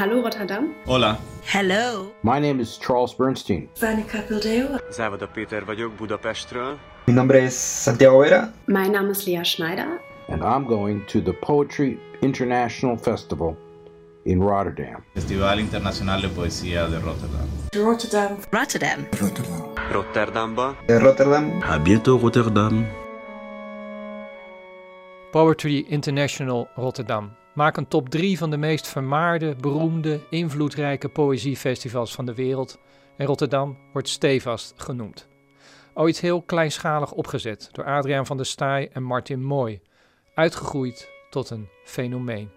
[0.00, 0.74] Hallo Rotterdam.
[0.86, 1.18] Hola.
[1.44, 2.10] Hello.
[2.22, 3.68] My name is Charles Bernstein.
[3.74, 4.78] Fanny Kapeldeo.
[4.90, 6.78] Závada Péter vagyok Budapestről.
[7.06, 8.52] Mi nombre es Santiago Vera.
[8.64, 10.00] Mijn naam is Lea Schneider.
[10.28, 13.56] And I'm going to the Poetry International Festival
[14.24, 15.04] in Rotterdam.
[15.14, 17.48] Festival Internacional de Poesía de Rotterdam.
[17.72, 18.36] Rotterdam.
[18.50, 19.06] Rotterdam.
[19.92, 20.76] Rotterdamba.
[20.86, 21.62] De Rotterdam.
[21.62, 22.86] À bientôt Rotterdam.
[25.32, 27.39] Poetry International Rotterdam.
[27.54, 32.78] Maak een top 3 van de meest vermaarde, beroemde, invloedrijke poëziefestivals van de wereld.
[33.16, 35.28] En Rotterdam wordt stevast genoemd.
[35.94, 39.80] Ooit heel kleinschalig opgezet door Adriaan van der Staaij en Martin Mooi.
[40.34, 42.50] Uitgegroeid tot een fenomeen.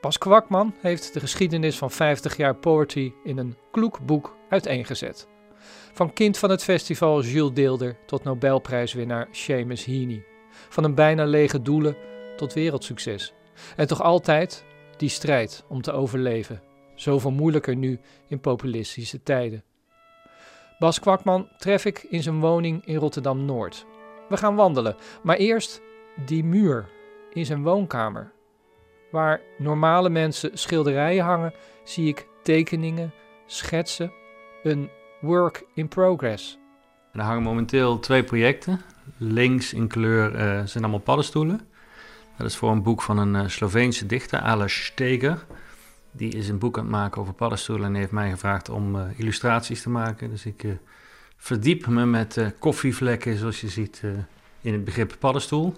[0.00, 5.28] Bas Kwakman heeft de geschiedenis van 50 jaar poetry in een kloek boek uiteengezet.
[5.92, 10.24] Van kind van het festival Jules Deelder tot Nobelprijswinnaar Seamus Heaney.
[10.68, 11.96] Van een bijna lege doelen
[12.36, 13.34] tot wereldsucces.
[13.76, 14.64] En toch altijd
[14.96, 16.62] die strijd om te overleven.
[16.94, 19.64] Zoveel moeilijker nu in populistische tijden.
[20.78, 23.86] Bas Kwakman tref ik in zijn woning in Rotterdam Noord.
[24.28, 25.80] We gaan wandelen, maar eerst
[26.26, 26.88] die muur
[27.32, 28.32] in zijn woonkamer.
[29.10, 33.12] Waar normale mensen schilderijen hangen, zie ik tekeningen,
[33.46, 34.12] schetsen,
[34.62, 34.90] een
[35.20, 36.58] work in progress.
[37.12, 38.80] Er hangen momenteel twee projecten.
[39.16, 41.60] Links in kleur uh, zijn allemaal paddenstoelen.
[42.42, 45.44] Dat is voor een boek van een uh, Sloveense dichter, Aleš Steger.
[46.10, 49.02] Die is een boek aan het maken over paddenstoelen en heeft mij gevraagd om uh,
[49.16, 50.30] illustraties te maken.
[50.30, 50.66] Dus ik
[51.36, 54.02] verdiep me met koffievlekken, zoals je ziet,
[54.60, 55.74] in het begrip paddenstoel.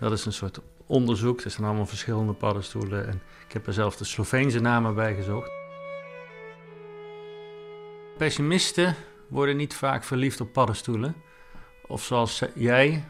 [0.00, 1.40] Dat is een soort onderzoek.
[1.40, 5.50] Er zijn allemaal verschillende paddenstoelen en ik heb er zelf de Sloveense namen bij gezocht.
[8.16, 8.94] Pessimisten
[9.28, 11.14] worden niet vaak verliefd op paddenstoelen.
[11.86, 13.04] Of zoals jij,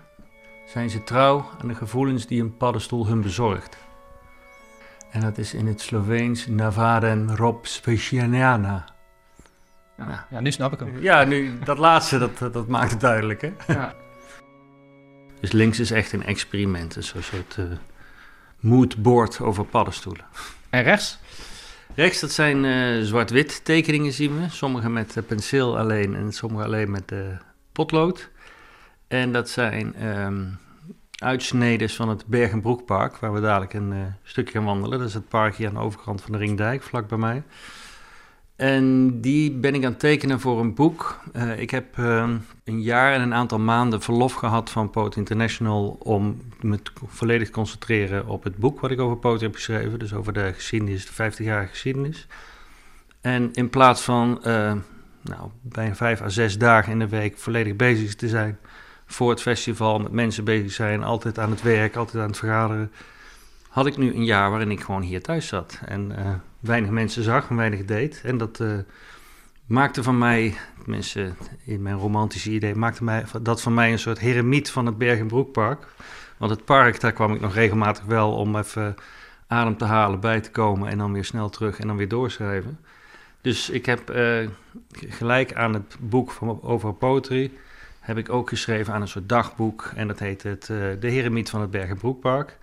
[0.67, 3.77] zijn ze trouw aan de gevoelens die een paddenstoel hun bezorgt.
[5.11, 8.85] En dat is in het Sloveens Navaden rob specianiana.
[9.99, 11.03] Ja, ja, nu snap ik hem.
[11.03, 13.53] Ja, nu, dat laatste, dat, dat maakt het duidelijk, hè?
[13.67, 13.95] Ja.
[15.41, 17.65] Dus links is echt een experiment, een soort uh,
[18.61, 20.25] moodboard over paddenstoelen.
[20.71, 21.19] En rechts?
[21.95, 24.49] Rechts, dat zijn uh, zwart-wit tekeningen, zien we.
[24.49, 27.13] Sommige met uh, penseel alleen en sommige alleen met
[27.73, 28.31] potlood.
[29.09, 30.59] En dat zijn um,
[31.19, 34.99] uitsneden van het Bergenbroekpark, waar we dadelijk een stukje gaan wandelen.
[34.99, 37.43] Dat is het park hier aan de overkant van de Ringdijk, vlak bij mij.
[38.57, 41.21] En die ben ik aan het tekenen voor een boek.
[41.33, 42.31] Uh, ik heb uh,
[42.65, 47.53] een jaar en een aantal maanden verlof gehad van Poet International om me volledig te
[47.53, 49.99] concentreren op het boek wat ik over Poet heb geschreven.
[49.99, 52.27] Dus over de geschiedenis, de 50-jarige geschiedenis.
[53.21, 54.73] En in plaats van uh,
[55.23, 58.59] nou, bijna vijf à zes dagen in de week volledig bezig te zijn
[59.07, 62.93] voor het festival, met mensen bezig zijn, altijd aan het werk, altijd aan het vergaderen,
[63.69, 65.81] had ik nu een jaar waarin ik gewoon hier thuis zat.
[65.85, 66.13] En
[66.61, 68.21] weinig mensen zag en weinig deed.
[68.25, 68.79] En dat uh,
[69.67, 71.33] maakte van mij, tenminste
[71.65, 75.87] in mijn romantische idee, maakte mij, dat van mij een soort heremiet van het Bergenbroekpark.
[76.37, 78.95] Want het park, daar kwam ik nog regelmatig wel om even
[79.47, 82.79] adem te halen, bij te komen en dan weer snel terug en dan weer doorschrijven.
[83.41, 84.49] Dus ik heb uh,
[84.93, 87.53] gelijk aan het boek van, over poetry,
[88.07, 89.93] heb ik ook geschreven aan een soort dagboek.
[89.95, 92.59] En dat heet het uh, De Heremiet van het Bergenbroekpark.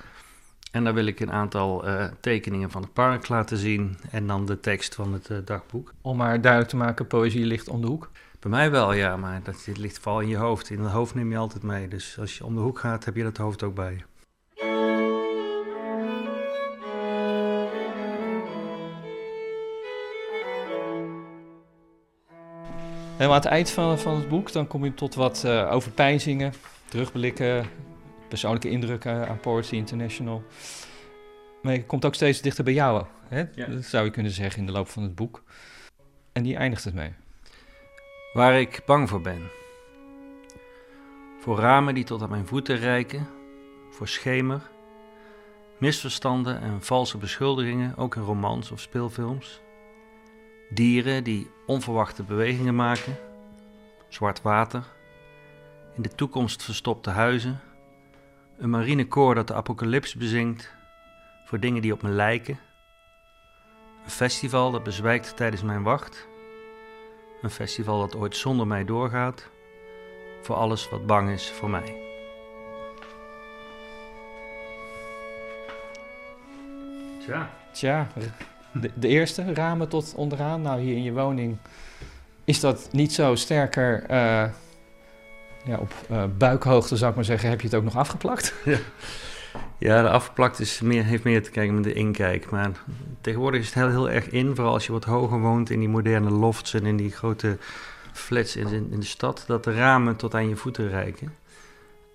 [0.71, 4.45] En daar wil ik een aantal uh, tekeningen van het park laten zien en dan
[4.45, 5.93] de tekst van het uh, dagboek.
[6.01, 8.11] Om maar duidelijk te maken, poëzie ligt om de hoek?
[8.39, 10.69] Bij mij wel, ja, maar dat, ligt vooral in je hoofd.
[10.69, 13.15] In het hoofd neem je altijd mee, dus als je om de hoek gaat, heb
[13.15, 14.12] je dat hoofd ook bij je.
[23.17, 26.53] En aan het eind van, van het boek dan kom je tot wat uh, overpeinzingen,
[26.85, 27.65] terugblikken,
[28.27, 30.43] persoonlijke indrukken aan Poetry International.
[31.61, 33.43] Maar je komt ook steeds dichter bij jou, hè?
[33.55, 33.65] Ja.
[33.65, 35.43] dat zou je kunnen zeggen in de loop van het boek.
[36.31, 37.13] En die eindigt het mee.
[38.33, 39.41] Waar ik bang voor ben.
[41.39, 43.27] Voor ramen die tot aan mijn voeten reiken,
[43.89, 44.61] voor schemer,
[45.77, 49.61] misverstanden en valse beschuldigingen, ook in romans of speelfilms.
[50.69, 53.17] Dieren die onverwachte bewegingen maken,
[54.07, 54.83] zwart water,
[55.95, 57.59] in de toekomst verstopte huizen,
[58.57, 60.73] een marinekoor dat de apocalyps bezingt
[61.45, 62.59] voor dingen die op me lijken.
[64.03, 66.27] Een festival dat bezwijkt tijdens mijn wacht.
[67.41, 69.49] Een festival dat ooit zonder mij doorgaat.
[70.41, 72.01] Voor alles wat bang is voor mij.
[77.19, 77.49] Tja.
[77.71, 78.07] Tja,
[78.73, 80.61] de, de eerste, ramen tot onderaan.
[80.61, 81.57] Nou, hier in je woning
[82.43, 84.03] is dat niet zo sterker.
[84.03, 84.45] Uh,
[85.65, 88.53] ja, op uh, buikhoogte zou ik maar zeggen, heb je het ook nog afgeplakt?
[88.65, 88.77] Ja.
[89.77, 92.49] Ja, de afgeplakt is meer, heeft meer te kijken met de inkijk.
[92.49, 92.71] Maar
[93.21, 95.89] tegenwoordig is het heel, heel erg in, vooral als je wat hoger woont in die
[95.89, 97.57] moderne lofts en in die grote
[98.13, 101.35] flats in, in de stad, dat de ramen tot aan je voeten reiken.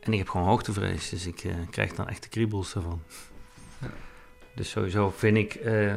[0.00, 3.02] En ik heb gewoon hoogtevrees, dus ik eh, krijg dan echt de kriebels ervan.
[4.54, 5.94] Dus sowieso vind ik eh,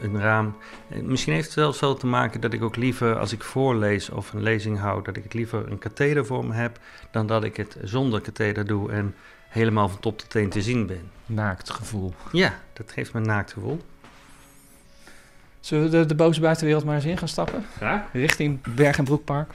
[0.00, 0.56] een raam.
[0.88, 4.10] eh, Misschien heeft het zelfs wel te maken dat ik ook liever, als ik voorlees
[4.10, 6.78] of een lezing hou, dat ik het liever een katheder voor me heb,
[7.10, 9.14] dan dat ik het zonder katheder doe en
[9.48, 11.10] helemaal van top tot teen te zien ben.
[11.26, 12.14] Naakt gevoel.
[12.32, 13.80] Ja, dat geeft me een naakt gevoel.
[15.60, 17.66] Zullen we de, de boze buitenwereld maar eens in gaan stappen?
[18.12, 19.50] Richting Berg- en Broekpark.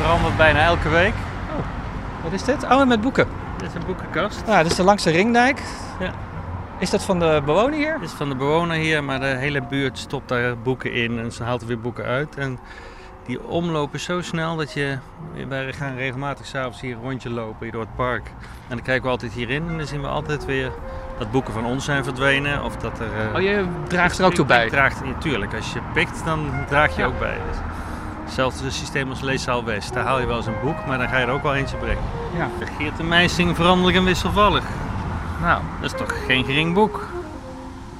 [0.00, 1.14] Verandert bijna elke week.
[2.22, 2.62] Wat is dit?
[2.64, 3.26] Oh, met boeken.
[3.58, 4.42] Dit is een boekenkast.
[4.46, 5.62] Ja, dit is de langste ringdijk.
[6.00, 6.10] Ja.
[6.78, 7.96] Is dat van de bewoner hier?
[8.00, 11.32] Dit is van de bewoner hier, maar de hele buurt stopt daar boeken in en
[11.32, 12.36] ze haalt er weer boeken uit.
[12.36, 12.58] En
[13.26, 14.98] die omlopen zo snel dat je...
[15.48, 18.26] Wij gaan regelmatig s'avonds hier een rondje lopen hier door het park.
[18.68, 20.70] En dan kijken we altijd hierin en dan zien we altijd weer
[21.18, 22.64] dat boeken van ons zijn verdwenen.
[22.64, 23.06] Of dat er...
[23.28, 24.68] eh, Oh, je draagt er ook toe bij.
[24.68, 27.06] Draagt, natuurlijk, als je pikt, dan draag je Ja.
[27.06, 27.36] ook bij.
[27.50, 27.56] Dus
[28.26, 29.94] hetzelfde systeem als Leeszaal West.
[29.94, 31.76] Daar haal je wel eens een boek, maar dan ga je er ook wel eentje
[31.76, 32.02] brengen.
[32.36, 32.48] Ja.
[32.58, 34.64] De Geert de Meijsing veranderlijk en wisselvallig.
[35.40, 37.06] Nou, Dat is toch geen gering boek?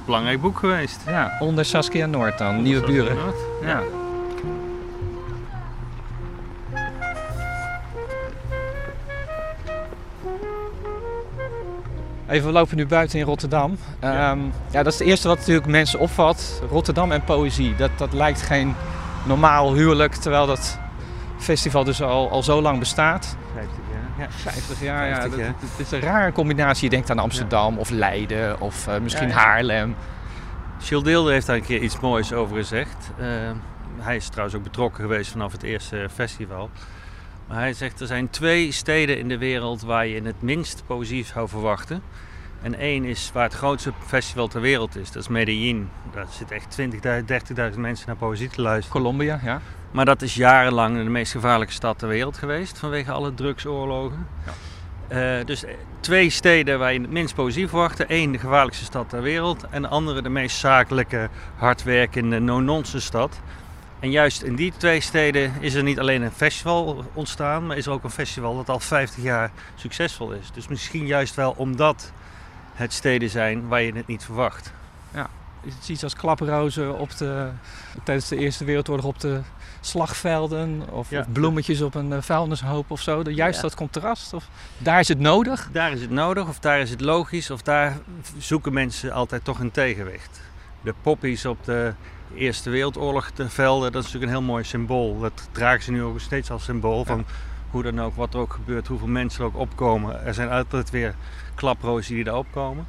[0.05, 1.01] Belangrijk boek geweest.
[1.05, 3.17] ja, onder Saskia Noord dan, Nieuwe Buren.
[3.61, 3.81] Ja.
[12.29, 13.77] Even, we lopen nu buiten in Rotterdam.
[13.99, 14.39] Ehm,
[14.71, 14.83] ja.
[14.83, 16.61] dat is het eerste wat natuurlijk mensen opvalt.
[16.69, 17.75] Rotterdam en poëzie.
[17.75, 18.75] Dat, dat lijkt geen
[19.27, 20.79] normaal huwelijk, terwijl dat
[21.37, 23.35] festival dus al, al zo lang bestaat.
[23.53, 24.27] 50 jaar.
[24.27, 24.31] Ja.
[24.31, 25.13] 50 jaar, ja.
[25.13, 25.53] 50 dat- jaar.
[25.59, 26.83] Het is een rare combinatie.
[26.83, 29.39] Je denkt aan Amsterdam of Leiden of eh, misschien Ja, ja.
[29.41, 29.95] Haarlem.
[30.81, 33.11] Gilles heeft daar een keer iets moois over gezegd.
[33.17, 33.25] Eh,
[33.97, 36.69] hij is trouwens ook betrokken geweest vanaf het eerste festival.
[37.47, 40.83] Maar hij zegt er zijn twee steden in de wereld waar je in het minst
[40.87, 42.01] poëzie zou verwachten.
[42.61, 45.11] En één is waar het grootste festival ter wereld is.
[45.11, 45.89] Dat is Medellin.
[46.13, 49.01] Daar zitten echt 20.000, 30.000 mensen naar poëzie te luisteren.
[49.01, 49.61] Colombia, ja.
[49.91, 54.27] Maar dat is jarenlang de meest gevaarlijke stad ter wereld geweest vanwege alle drugsoorlogen.
[55.07, 58.05] Eh, dus eh, twee steden waar je het minst poëzie verwachtte.
[58.07, 63.39] Eén de gevaarlijkste stad ter wereld en de andere de meest zakelijke, hardwerkende, no-nonsense stad.
[63.99, 67.85] En juist in die twee steden is er niet alleen een festival ontstaan, maar is
[67.85, 70.51] er ook een festival dat al 50 jaar succesvol is.
[70.51, 72.11] Dus misschien juist wel omdat
[72.77, 74.73] het steden zijn waar je het niet verwacht.
[75.63, 77.49] Is het iets als klaprozen op de,
[78.03, 79.39] tijdens de Eerste Wereldoorlog op de
[79.81, 80.83] slagvelden?
[80.91, 81.19] Of, Ja.
[81.19, 83.21] of bloemetjes op een eh, vuilnishoop of zo?
[83.25, 83.61] Juist Ja.
[83.61, 84.33] dat contrast?
[84.33, 84.47] Of
[84.77, 85.69] daar is het nodig?
[85.71, 87.97] Daar is het nodig, of daar is het logisch, of daar
[88.37, 90.41] zoeken mensen altijd toch een tegenwicht.
[90.81, 91.93] De poppies op de
[92.35, 95.19] Eerste Wereldoorlog de velden, dat is natuurlijk een heel mooi symbool.
[95.19, 97.25] Dat dragen ze nu ook steeds als symbool van
[97.71, 100.25] hoe dan ook, wat er ook gebeurt, hoeveel mensen er ook opkomen.
[100.25, 101.15] Er zijn altijd weer
[101.55, 102.87] klaprozen die daar opkomen.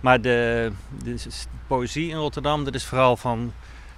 [0.00, 0.72] Maar de,
[1.66, 3.52] poëzie in Rotterdam, dat is vooral van,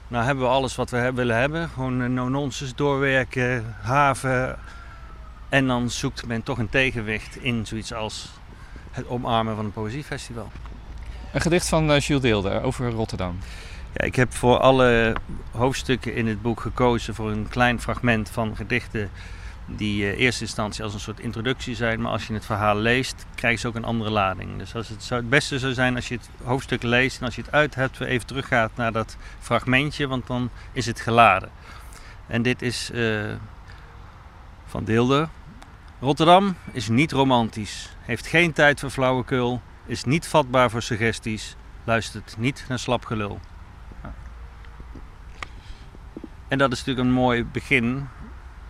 [0.09, 1.69] nou hebben we alles wat we willen hebben.
[1.69, 4.59] Gewoon eh, no-nonsense doorwerken, haven.
[5.49, 8.31] En dan zoekt men toch een tegenwicht in zoiets als
[8.91, 10.51] het omarmen van een poëziefestival.
[11.33, 13.39] Een gedicht van Jules Deelder over Rotterdam.
[13.93, 15.17] Ja, ik heb voor alle
[15.51, 19.11] hoofdstukken in het boek gekozen voor een klein fragment van gedichten
[19.67, 23.27] die in eerste instantie als een soort introductie zijn, maar als je het verhaal leest,
[23.35, 24.59] krijgen ze ook een andere lading.
[24.59, 27.35] Dus als het, zou het beste zou zijn als je het hoofdstuk leest en als
[27.35, 31.51] je het uit hebt, weer even teruggaat naar dat fragmentje, want dan is het geladen.
[32.27, 33.25] En dit is eh,
[34.67, 35.29] van Deelder.
[36.01, 42.35] Rotterdam is niet romantisch, heeft geen tijd voor flauwekul, is niet vatbaar voor suggesties, luistert
[42.39, 43.41] niet naar slapgelul.
[46.49, 48.09] En dat is natuurlijk een mooi begin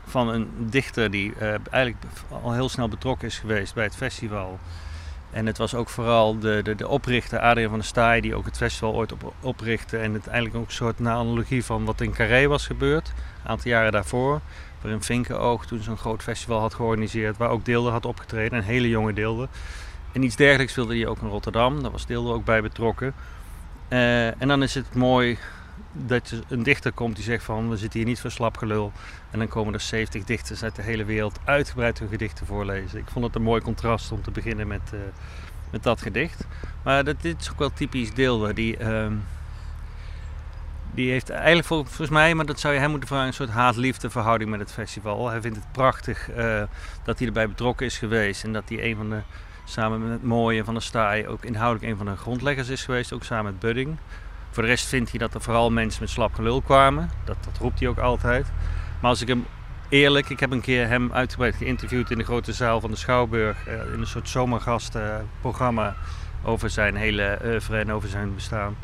[0.07, 2.05] van een dichter die eh, eigenlijk
[2.43, 4.59] al heel snel betrokken is geweest bij het festival.
[5.31, 8.45] En het was ook vooral de, de, de oprichter, Adriaan van der Staaij, die ook
[8.45, 9.99] het festival ooit op, oprichtte.
[9.99, 13.51] En het eigenlijk ook een soort na analogie van wat in Carré was gebeurd, een
[13.51, 14.41] aantal jaren daarvoor.
[14.81, 18.89] Waarin Vinkenoog toen zo'n groot festival had georganiseerd, waar ook Deelder had opgetreden, een hele
[18.89, 19.49] jonge Deelder.
[20.13, 23.15] En iets dergelijks wilde hij ook in Rotterdam, daar was Deelder ook bij betrokken.
[23.89, 25.39] Eh, en dan is het mooi
[25.93, 28.93] dat een dichter komt die zegt van we zitten hier niet voor slapgelul.
[29.31, 32.99] En dan komen er 70 dichters uit de hele wereld uitgebreid hun gedichten voorlezen.
[32.99, 34.99] Ik vond het een mooi contrast om te beginnen met, eh,
[35.71, 36.47] met dat gedicht.
[36.83, 38.55] Maar dat, dit is ook wel typisch Deelder.
[38.55, 39.13] Die, ehm,
[40.95, 43.51] Die heeft eigenlijk vol- volgens mij, maar dat zou je hem moeten vragen, een soort
[43.51, 45.29] haat-liefde verhouding met het festival.
[45.29, 46.63] Hij vindt het prachtig eh,
[47.05, 48.45] dat hij erbij betrokken is geweest.
[48.45, 49.19] En dat hij een van de,
[49.65, 53.13] samen met Mooie van de Staai, ook inhoudelijk een van de grondleggers is geweest.
[53.13, 53.97] Ook samen met Budding.
[54.55, 57.11] Voor de rest vindt hij dat er vooral mensen met slap gelul kwamen.
[57.25, 58.47] Dat, dat roept hij ook altijd.
[59.01, 59.47] Maar als ik hem
[59.89, 63.67] eerlijk, ik heb een keer hem uitgebreid geïnterviewd in de grote zaal van de Schouwburg.
[63.67, 65.97] eh, in een soort zomergastenprogramma
[66.45, 68.77] over zijn hele oeuvre en over zijn bestaan.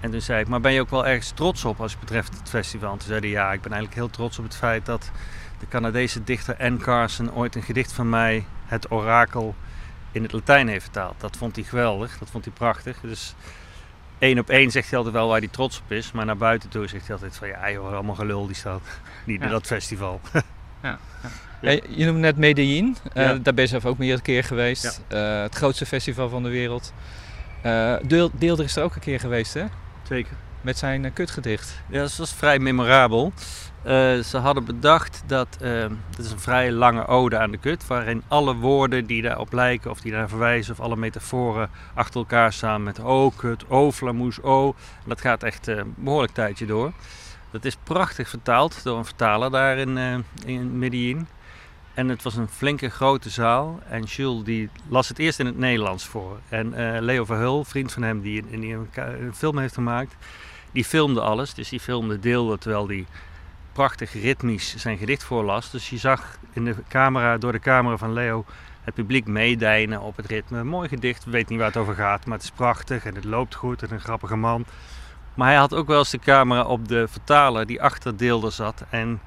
[0.00, 2.38] En toen zei ik, maar ben je ook wel ergens trots op als het betreft
[2.38, 2.92] het festival?
[2.92, 5.10] En toen zei hij, ja, ik ben eigenlijk heel trots op het feit dat
[5.58, 9.54] de Canadese dichter Anne Carson ooit een gedicht van mij, Het Orakel,
[10.12, 11.20] in het Latijn heeft vertaald.
[11.20, 13.00] Dat vond hij geweldig, dat vond hij prachtig.
[13.00, 13.34] Dus
[14.22, 16.12] één op één zegt hij altijd wel waar hij trots op is.
[16.12, 18.82] Maar naar buiten toe zegt hij altijd van, ja joh, allemaal gelul die staat
[19.26, 19.44] niet Ja.
[19.46, 20.20] in dat festival.
[21.60, 22.96] Hey, je noemde net Medellin.
[23.12, 23.34] Eh, Ja.
[23.34, 25.02] Daar ben je zelf ook meerdere keer geweest.
[25.08, 26.92] Eh, het grootste festival van de wereld.
[27.62, 29.64] Eh Deel, Deelder is er ook een keer geweest, hè?
[30.08, 30.32] Zeker.
[30.62, 31.80] Met zijn eh, kutgedicht.
[31.88, 33.32] Ja, dat was vrij memorabel.
[33.82, 35.80] Eh, ze hadden bedacht dat, uh,
[36.16, 39.90] dat is een vrij lange ode aan de kut, waarin alle woorden die daarop lijken
[39.90, 44.40] of die daar verwijzen, of alle metaforen achter elkaar staan met oh kut, oh flamoes,
[44.40, 44.66] oh.
[45.02, 46.92] En dat gaat echt eh, een behoorlijk tijdje door.
[47.50, 50.14] Dat is prachtig vertaald door een vertaler daar in, eh
[50.44, 51.26] in Medellin.
[51.94, 53.80] En het was een flinke grote zaal.
[53.88, 56.38] En Jules die las het eerst in het Nederlands voor.
[56.48, 60.14] En eh, Leo Verhul, vriend van hem die, die een film heeft gemaakt,
[60.72, 61.54] die filmde alles.
[61.54, 63.06] Dus die filmde deelde terwijl die
[63.72, 65.70] prachtig ritmisch zijn gedicht voorlas.
[65.70, 68.44] Dus je zag in de camera, door de camera van Leo
[68.84, 70.64] het publiek meedijnen op het ritme.
[70.64, 73.24] Mooi gedicht, we weten niet waar het over gaat, maar het is prachtig en het
[73.24, 74.64] loopt goed en een grappige man.
[75.34, 78.84] Maar hij had ook wel eens de camera op de vertaler die achter Deelder zat
[78.90, 79.20] en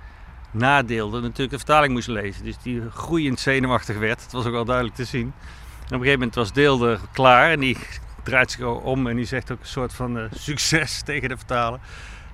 [0.52, 2.44] nadeelde natuurlijk de vertaling moest lezen.
[2.44, 5.34] Dus die groeiend zenuwachtig werd, dat was ook wel duidelijk te zien.
[5.80, 7.78] En op een gegeven moment was Deelder klaar en die
[8.26, 11.80] draait zich om en die zegt ook een soort van eh, succes tegen de vertaler.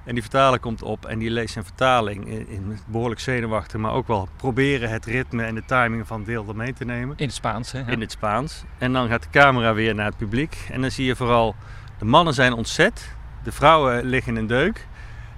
[0.03, 3.93] En die vertaler komt op en die leest zijn vertaling in, in behoorlijk zenuwachtig, maar
[3.93, 7.17] ook wel proberen het ritme en de timing van Deelder mee te nemen.
[7.17, 7.79] In het Spaans, hè?
[7.79, 7.88] Ja.
[7.88, 8.63] In het Spaans.
[8.77, 10.57] En dan gaat de camera weer naar het publiek.
[10.71, 11.55] En dan zie je vooral,
[12.00, 13.10] de mannen zijn ontzet,
[13.43, 14.88] de vrouwen liggen in een deuk.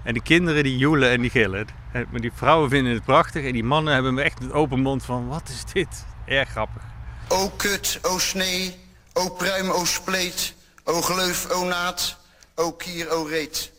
[0.04, 1.68] En de kinderen die joelen en die gillen.
[1.92, 5.28] Maar die vrouwen vinden het prachtig en die mannen hebben echt een open mond van,
[5.28, 6.06] wat is dit?
[6.26, 6.82] Erg grappig.
[7.28, 8.76] O kut, o snee,
[9.16, 10.54] o pruim, o spleet,
[10.86, 12.02] o gleuf, o naad,
[12.58, 13.72] o kier, o reet.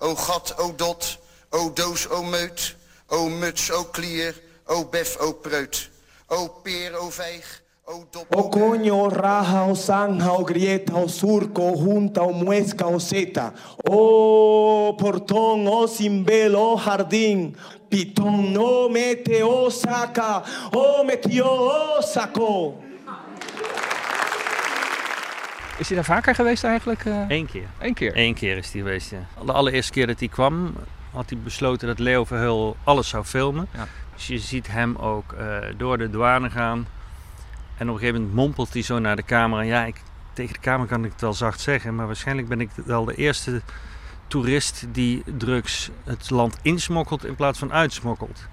[0.00, 1.18] O gat, o dot,
[1.52, 2.76] o doos, o meut,
[3.08, 4.34] o muts, o klier,
[4.66, 5.90] o bef, o preut.
[6.28, 7.44] O peer, o vijg,
[7.86, 12.86] o dop, O coño, raja, o zanja, o grieta, o surco, o junta, o muesca,
[12.86, 13.54] o zeta.
[13.88, 17.54] O portón, o cimbel, o jardín.
[17.88, 20.42] Pitón, no mete, o saca,
[20.74, 22.74] o metió, o sacó.
[25.78, 27.04] Is hij daar vaker geweest eigenlijk?
[27.04, 27.24] eh?
[27.28, 27.66] Eén keer.
[27.78, 28.12] Eén keer.
[28.14, 29.44] Eén keer is hij geweest, ja.
[29.44, 30.74] De allereerste keer dat hij kwam,
[31.10, 33.66] had hij besloten dat Leo Verheul alles zou filmen.
[33.74, 33.86] Ja.
[34.14, 36.86] Dus je ziet hem ook eh, door de douane gaan.
[37.76, 39.62] En op een gegeven moment mompelt hij zo naar de camera.
[39.62, 39.96] Ja, ik,
[40.32, 43.14] tegen de camera kan ik het wel zacht zeggen, maar waarschijnlijk ben ik wel de
[43.14, 43.62] eerste
[44.26, 48.46] toerist die drugs het land insmokkelt in plaats van uitsmokkelt.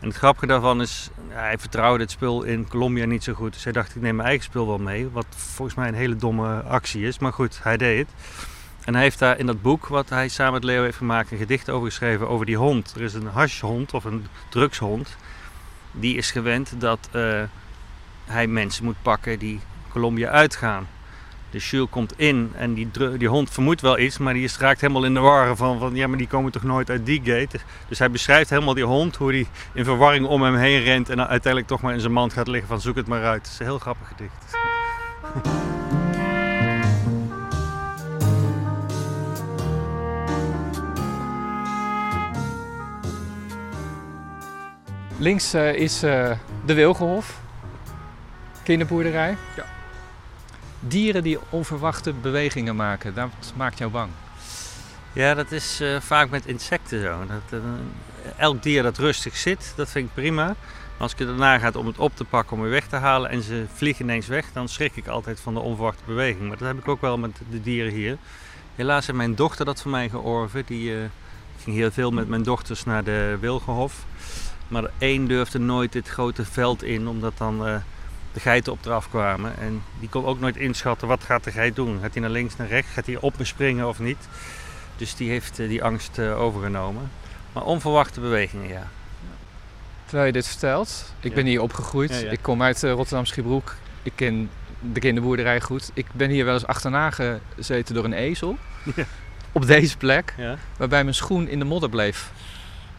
[0.00, 3.52] En het grappige daarvan is, hij vertrouwde het spul in Colombia niet zo goed.
[3.52, 5.10] Dus hij dacht, ik neem mijn eigen spul wel mee.
[5.10, 7.18] Wat volgens mij een hele domme actie is.
[7.18, 8.08] Maar goed, hij deed het.
[8.84, 11.38] En hij heeft daar in dat boek, wat hij samen met Leo heeft gemaakt, een
[11.38, 12.94] gedicht over geschreven over die hond.
[12.94, 15.16] Er is een hashhond of een drugshond.
[15.92, 17.42] Die is gewend dat eh,
[18.24, 20.86] hij mensen moet pakken die Colombia uitgaan.
[21.50, 22.88] Dus Jules komt in en die,
[23.18, 25.94] die hond vermoedt wel iets, maar die is, raakt helemaal in de war van, van
[25.94, 27.58] ja, maar die komen toch nooit uit die gate.
[27.88, 31.28] Dus hij beschrijft helemaal die hond, hoe die in verwarring om hem heen rent en
[31.28, 33.42] uiteindelijk toch maar in zijn mand gaat liggen van zoek het maar uit.
[33.42, 34.56] Het is een heel grappig gedicht.
[45.18, 46.30] Links eh, is eh,
[46.64, 47.40] de Wilgenhof.
[48.62, 49.36] Kinderboerderij.
[49.56, 49.75] Ja.
[50.88, 54.10] Dieren die onverwachte bewegingen maken, dat maakt jou bang.
[55.12, 57.18] Ja, dat is eh, vaak met insecten zo.
[57.26, 60.44] Dat, eh, elk dier dat rustig zit, dat vind ik prima.
[60.44, 60.56] Maar
[60.96, 63.30] als ik er daarna gaat om het op te pakken, om weer weg te halen
[63.30, 66.48] en ze vliegen ineens weg, dan schrik ik altijd van de onverwachte beweging.
[66.48, 68.16] Maar dat heb ik ook wel met de dieren hier.
[68.74, 70.62] Helaas heeft mijn dochter dat van mij georven.
[70.66, 71.00] Die eh,
[71.62, 74.04] ging heel veel met mijn dochters naar de Wilgenhof.
[74.68, 77.82] Maar één durfde nooit dit grote veld in, omdat dan
[78.36, 79.58] de geiten op eraf kwamen.
[79.58, 81.98] En die kon ook nooit inschatten, wat gaat de geit doen?
[82.02, 82.92] Gaat hij naar links, naar rechts?
[82.92, 84.28] Gaat hij op me springen of niet?
[84.96, 87.10] Dus die heeft eh, die angst eh, overgenomen.
[87.52, 88.88] Maar onverwachte bewegingen, ja.
[90.04, 91.34] Terwijl je dit vertelt, ik Ja.
[91.34, 92.10] ben hier opgegroeid.
[92.10, 92.30] Ja, ja.
[92.30, 93.74] Ik kom uit eh, Rotterdam Schiebroek.
[94.02, 94.50] Ik ken
[94.92, 95.90] de kinderboerderij goed.
[95.94, 98.58] Ik ben hier wel eens achterna gezeten door een ezel.
[99.52, 100.34] Op deze plek,
[100.76, 102.30] waarbij mijn schoen in de modder bleef.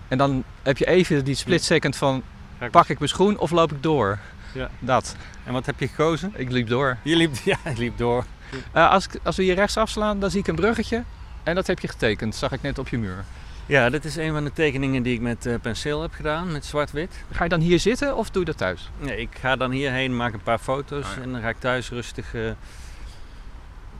[0.07, 2.23] En dan heb je even die split second van,
[2.71, 4.19] pak ik mijn schoen of loop ik door?
[4.57, 4.69] Ja.
[4.79, 5.15] Dat.
[5.43, 6.33] En wat heb je gekozen?
[6.35, 6.97] Ik liep door.
[7.01, 8.25] Je liep, ja, je liep door.
[8.71, 11.03] Eh, als, ik- als we hier rechts afslaan, dan zie ik een bruggetje.
[11.43, 13.23] En dat heb je getekend, zag ik net op je muur.
[13.65, 16.65] Ja, dit is een van de tekeningen die ik met eh, penseel heb gedaan, met
[16.65, 17.23] zwart-wit.
[17.31, 18.89] Ga je dan hier zitten of doe je dat thuis?
[18.99, 21.21] Nee, ik ga dan hierheen, maak een paar foto's Ah, ja.
[21.21, 22.33] en dan ga ik thuis rustig.
[22.33, 22.53] ik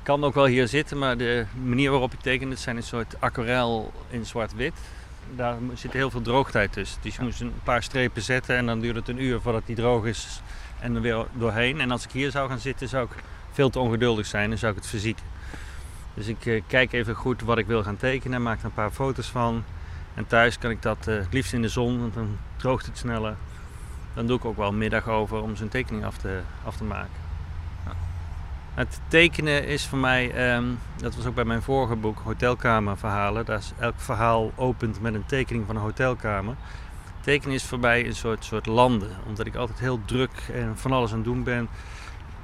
[0.04, 3.16] kan ook wel hier zitten, maar de manier waarop ik teken, het zijn een soort
[3.20, 4.74] aquarel in zwart-wit.
[5.36, 7.01] Daar zit heel veel droogtijd tussen.
[7.01, 9.75] Dus je moest een paar strepen zetten en dan duurt het een uur voordat die
[9.75, 10.41] droog is
[10.79, 11.81] en er weer doorheen.
[11.81, 14.72] En als ik hier zou gaan zitten, zou ik veel te ongeduldig zijn en zou
[14.72, 15.25] ik het verzieken.
[16.13, 18.91] Dus ik eh, kijk even goed wat ik wil gaan tekenen, maak er een paar
[18.91, 19.63] foto's van.
[20.13, 22.98] En thuis kan ik dat eh, het liefst in de zon, want dan droogt het
[22.98, 23.36] sneller.
[24.13, 26.84] Dan doe ik ook wel een middag over om zo'n tekening af te, af te
[26.84, 27.26] maken.
[28.77, 30.65] Het tekenen is voor mij, ehm,
[30.96, 33.46] dat was ook bij mijn vorige boek, Hotelkamerverhalen.
[33.46, 36.55] Daar is elk verhaal opent met een tekening van een hotelkamer.
[37.22, 40.91] Tekenen is voor mij een soort, soort landen, omdat ik altijd heel druk en van
[40.91, 41.69] alles aan het doen ben.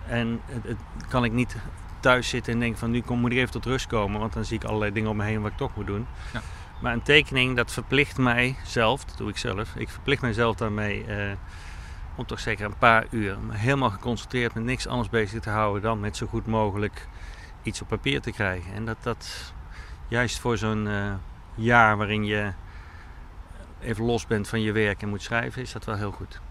[0.08, 1.56] En het, het kan ik niet
[2.00, 4.46] thuis zitten en denken van nu kom, moet ik even tot rust komen, want dan
[4.46, 6.08] zie ik allerlei dingen om me heen wat ik toch moet doen.
[6.34, 6.42] Ja.
[6.82, 11.06] Maar een tekening, dat verplicht mij zelf, dat doe ik zelf, ik verplicht mijzelf daarmee
[11.06, 11.32] eh,
[12.16, 16.00] om toch zeker een paar uur helemaal geconcentreerd met niks anders bezig te houden dan
[16.00, 17.08] met zo goed mogelijk
[17.64, 18.74] iets op papier te krijgen.
[18.74, 19.54] En dat dat
[20.08, 21.14] juist voor zo'n eh,
[21.56, 22.52] jaar waarin je
[23.82, 26.42] even los bent van je werk en moet schrijven, is dat wel heel goed.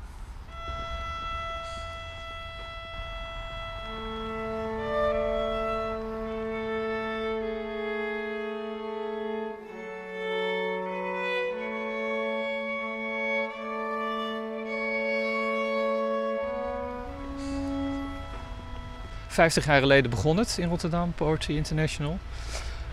[19.32, 22.18] Vijftig jaar geleden begon het in Rotterdam, Poetry International.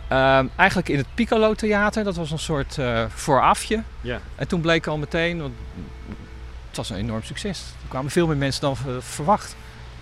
[0.08, 3.84] Ehm, eigenlijk in het Piccolo Theater, dat was een soort eh, voorafje.
[4.02, 4.20] Ja.
[4.36, 5.54] En toen bleek al meteen, want
[6.68, 7.60] het was een enorm succes.
[7.82, 9.56] Er kwamen veel meer mensen dan verwacht.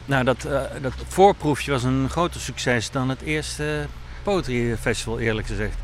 [0.05, 3.85] Nou, dat, eh, dat voorproefje was een groter succes dan het eerste
[4.23, 5.75] Poetry Festival, eerlijk gezegd.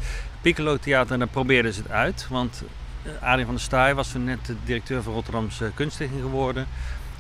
[0.42, 2.26] Piccolo Theater, daar probeerden ze het uit.
[2.30, 2.64] Want
[3.04, 6.68] eh, Adrien van der Staaij was toen net de directeur van Rotterdamse Kunststichting geworden.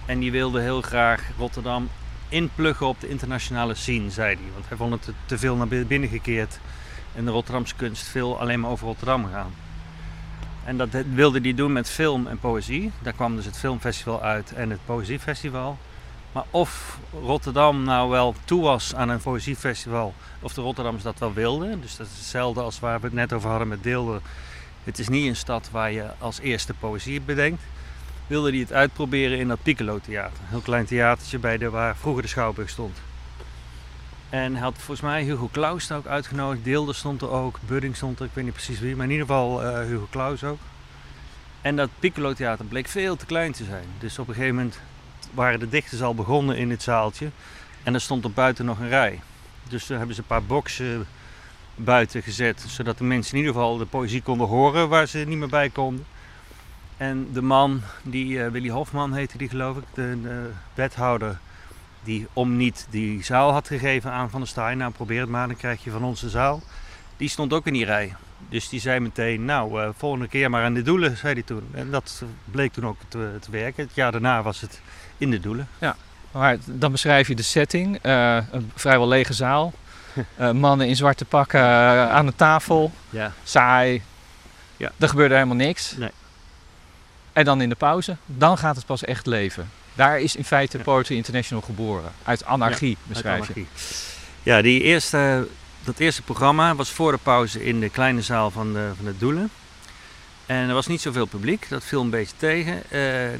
[0.05, 1.89] En die wilde heel graag Rotterdam
[2.33, 4.51] inpluggen op de internationale scene, zei hij.
[4.53, 6.59] Want hij vond het te- veel naar binnen gekeerd.
[7.15, 9.53] En de Rotterdamse kunst veel alleen maar over Rotterdam gaan.
[10.65, 12.91] En dat wilde hij doen met film en poëzie.
[13.01, 15.77] Daar kwam dus het filmfestival uit en het poëziefestival.
[16.31, 21.33] Maar of Rotterdam nou wel toe was aan een poëziefestival, of de Rotterdammers dat wel
[21.33, 21.81] wilden.
[21.81, 24.19] Dus dat is hetzelfde als waar we het net over hadden met Deelde.
[24.83, 27.61] Het is niet een stad waar je als eerste poëzie bedenkt.
[28.27, 30.39] Wilde hij het uitproberen in dat Piccolo Theater.
[30.39, 32.97] Een heel klein theatertje bij de, waar vroeger de Schouwburg stond.
[34.29, 36.63] En hij had volgens mij Hugo Claus ook uitgenodigd.
[36.63, 38.95] Deelde stond er ook, Budding stond er, ik weet niet precies wie.
[38.95, 40.59] Maar in ieder geval eh, Hugo Claus ook.
[41.61, 43.85] En dat Piccolo Theater bleek veel te klein te zijn.
[43.99, 44.79] Dus op een gegeven moment
[45.31, 47.29] waren de dichters al begonnen in het zaaltje.
[47.83, 49.19] En er stond er buiten nog een rij.
[49.69, 51.07] Dus toen hebben ze een paar boksen
[51.75, 52.65] buiten gezet.
[52.67, 55.69] Zodat de mensen in ieder geval de poëzie konden horen waar ze niet meer bij
[55.69, 56.05] konden.
[56.97, 61.37] En de man, die eh, Willy Hofman heette die geloof ik, de, de wethouder.
[62.03, 64.75] Die om niet die zaal had gegeven aan Van der Staaij.
[64.75, 66.61] Nou probeer het maar, dan krijg je van onze zaal.
[67.17, 68.13] Die stond ook in die rij.
[68.49, 71.63] Dus die zei meteen, nou eh, volgende keer maar aan de doelen, zei hij toen.
[71.71, 73.83] En dat bleek toen ook te, te werken.
[73.83, 74.81] Het jaar daarna was het
[75.17, 75.67] in de doelen.
[76.31, 77.99] Maar dan beschrijf je de setting.
[78.01, 79.73] eh, een vrijwel lege zaal.
[80.53, 81.61] Mannen in zwarte pakken
[82.11, 82.91] aan de tafel.
[83.09, 83.31] Ja.
[83.43, 84.01] Saai.
[84.77, 84.91] Ja.
[84.97, 85.95] Er gebeurde helemaal niks.
[85.97, 86.11] Nee.
[87.33, 89.69] En dan in de pauze, dan gaat het pas echt leven.
[89.95, 90.83] Daar is in feite Ja.
[90.83, 92.11] Poetry International geboren.
[92.23, 93.39] Uit anarchie, beschrijf.
[93.39, 93.67] Uit anarchie.
[94.43, 95.47] Ja, die eerste,
[95.83, 99.17] dat eerste programma was voor de pauze in de kleine zaal van de, van de
[99.17, 99.49] Doelen.
[100.45, 102.83] En er was niet zoveel publiek, dat viel een beetje tegen.
[102.89, 103.39] Eh,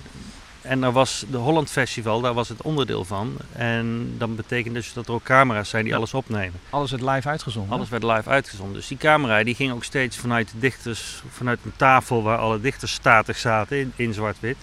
[0.63, 3.37] en er was de Holland Festival, daar was het onderdeel van.
[3.51, 5.97] En dat betekent dus dat er ook camera's zijn die Ja.
[5.97, 6.59] alles opnemen.
[6.69, 7.71] Alles werd live uitgezonden.
[7.73, 8.75] Alles werd live uitgezonden.
[8.75, 12.61] Dus die camera die ging ook steeds vanuit de dichters, vanuit een tafel waar alle
[12.61, 14.57] dichters statig zaten in, in zwart-wit,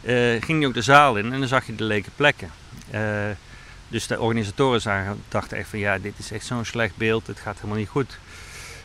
[0.00, 2.50] eh, ging die ook de zaal in en dan zag je de leke plekken.
[2.90, 3.00] Eh,
[3.88, 7.38] dus de organisatoren zagen, dachten echt van ja, dit is echt zo'n slecht beeld, het
[7.40, 8.18] gaat helemaal niet goed.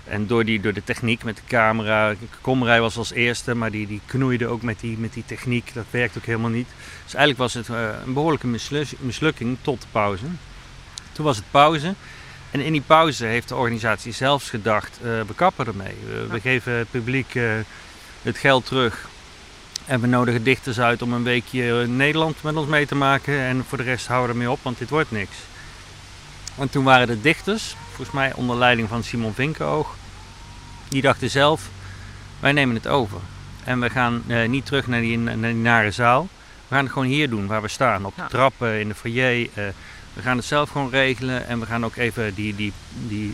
[0.09, 3.87] En door, die, door de techniek met de camera, Komrij was als eerste, maar die,
[3.87, 6.67] die knoeide ook met die, met die techniek, dat werkt ook helemaal niet.
[7.03, 10.23] Dus eigenlijk was het eh, een behoorlijke mislu- mislukking tot de pauze.
[11.11, 11.93] Toen was het pauze.
[12.51, 15.95] En in die pauze heeft de organisatie zelfs gedacht, eh, we kappen ermee.
[16.05, 17.51] We, we geven het publiek eh,
[18.21, 19.07] het geld terug.
[19.85, 23.39] En we nodigen dichters uit om een weekje Nederland met ons mee te maken.
[23.39, 25.35] En voor de rest houden we ermee op, want dit wordt niks.
[26.59, 29.95] En toen waren de dichters, volgens mij onder leiding van Simon Vinkenoog,
[30.87, 31.69] die dachten zelf,
[32.39, 33.19] wij nemen het over.
[33.63, 36.27] En we gaan eh, niet terug naar die, naar die nare zaal.
[36.67, 38.05] We gaan het gewoon hier doen, waar we staan.
[38.05, 39.49] Op de trappen, in de foyer.
[39.53, 39.63] eh,
[40.13, 41.47] we gaan het zelf gewoon regelen.
[41.47, 42.73] En we gaan ook even die, die,
[43.07, 43.33] die,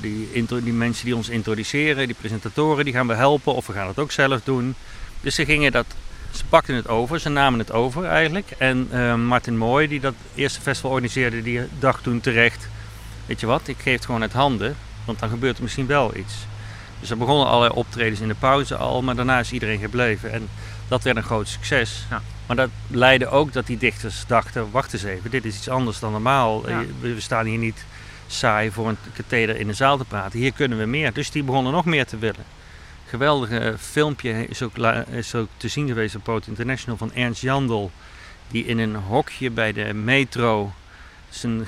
[0.00, 3.54] die, intro- die mensen die ons introduceren, die presentatoren, die gaan we helpen.
[3.54, 4.74] Of we gaan het ook zelf doen.
[5.20, 5.86] Dus ze gingen dat...
[6.30, 8.50] Ze pakten het over, ze namen het over eigenlijk.
[8.58, 12.68] En eh, Martin Mooi, die dat eerste festival organiseerde, die dacht toen terecht...
[13.26, 16.16] Weet je wat, ik geef het gewoon uit handen, want dan gebeurt er misschien wel
[16.16, 16.34] iets.
[17.00, 20.32] Dus er begonnen allerlei optredens in de pauze al, maar daarna is iedereen gebleven.
[20.32, 20.48] En
[20.88, 22.06] dat werd een groot succes.
[22.46, 25.98] Maar dat leidde ook dat die dichters dachten, wacht eens even, dit is iets anders
[25.98, 26.68] dan normaal.
[26.68, 26.80] Ja.
[26.80, 27.84] Eh, We we staan hier niet
[28.26, 30.38] saai voor een katheder in de zaal te praten.
[30.38, 31.12] Hier kunnen we meer.
[31.12, 32.44] Dus die begonnen nog meer te willen.
[33.08, 34.76] Geweldige filmpje is ook,
[35.10, 37.90] is ook te zien geweest op Poot International van Ernst Jandel.
[38.48, 40.72] Die in een hokje bij de metro
[41.28, 41.66] zijn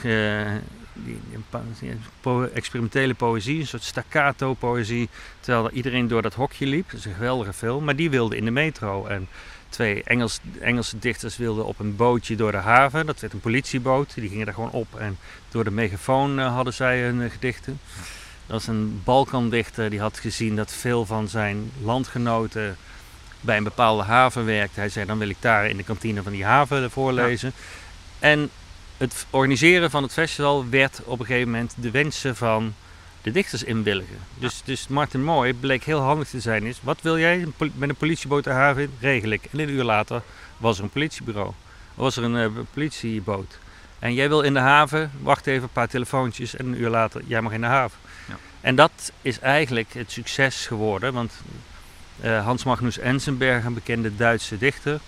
[2.20, 5.08] po- experimentele poëzie, een soort staccato poëzie,
[5.40, 6.90] terwijl iedereen door dat hokje liep.
[6.90, 9.06] Dat is een geweldige film, maar die wilde in de metro.
[9.06, 9.28] En
[9.68, 13.06] twee Engels, Engelse dichters wilden op een bootje door de haven.
[13.06, 16.74] Dat werd een politieboot, die gingen daar gewoon op en door de megafoon eh, hadden
[16.74, 17.80] zij hun eh, gedichten.
[18.50, 22.76] Dat was een Balkandichter die had gezien dat veel van zijn landgenoten
[23.40, 24.80] bij een bepaalde haven werkten.
[24.80, 27.52] Hij zei, dan wil ik daar in de kantine van die haven voorlezen.
[28.18, 28.50] En
[28.96, 32.74] het organiseren van het festival werd op een gegeven moment de wensen van
[33.22, 34.18] de dichters inwilligen.
[34.38, 36.64] Dus, dus Martin Mooi bleek heel handig te zijn.
[36.64, 38.90] Is, wat wil jij met een politieboot de haven in?
[39.00, 39.44] Regel ik.
[39.52, 40.22] En een uur later
[40.56, 41.52] was er een politiebureau.
[41.94, 43.58] Was er een eh, politieboot.
[43.98, 47.22] En jij wil in de haven, wacht even, een paar telefoontjes en een uur later,
[47.26, 47.98] jij mag in de haven.
[48.60, 51.32] En dat is eigenlijk het succes geworden, want
[52.20, 55.00] eh, Hans Magnus Enzenberg, een bekende Duitse dichter,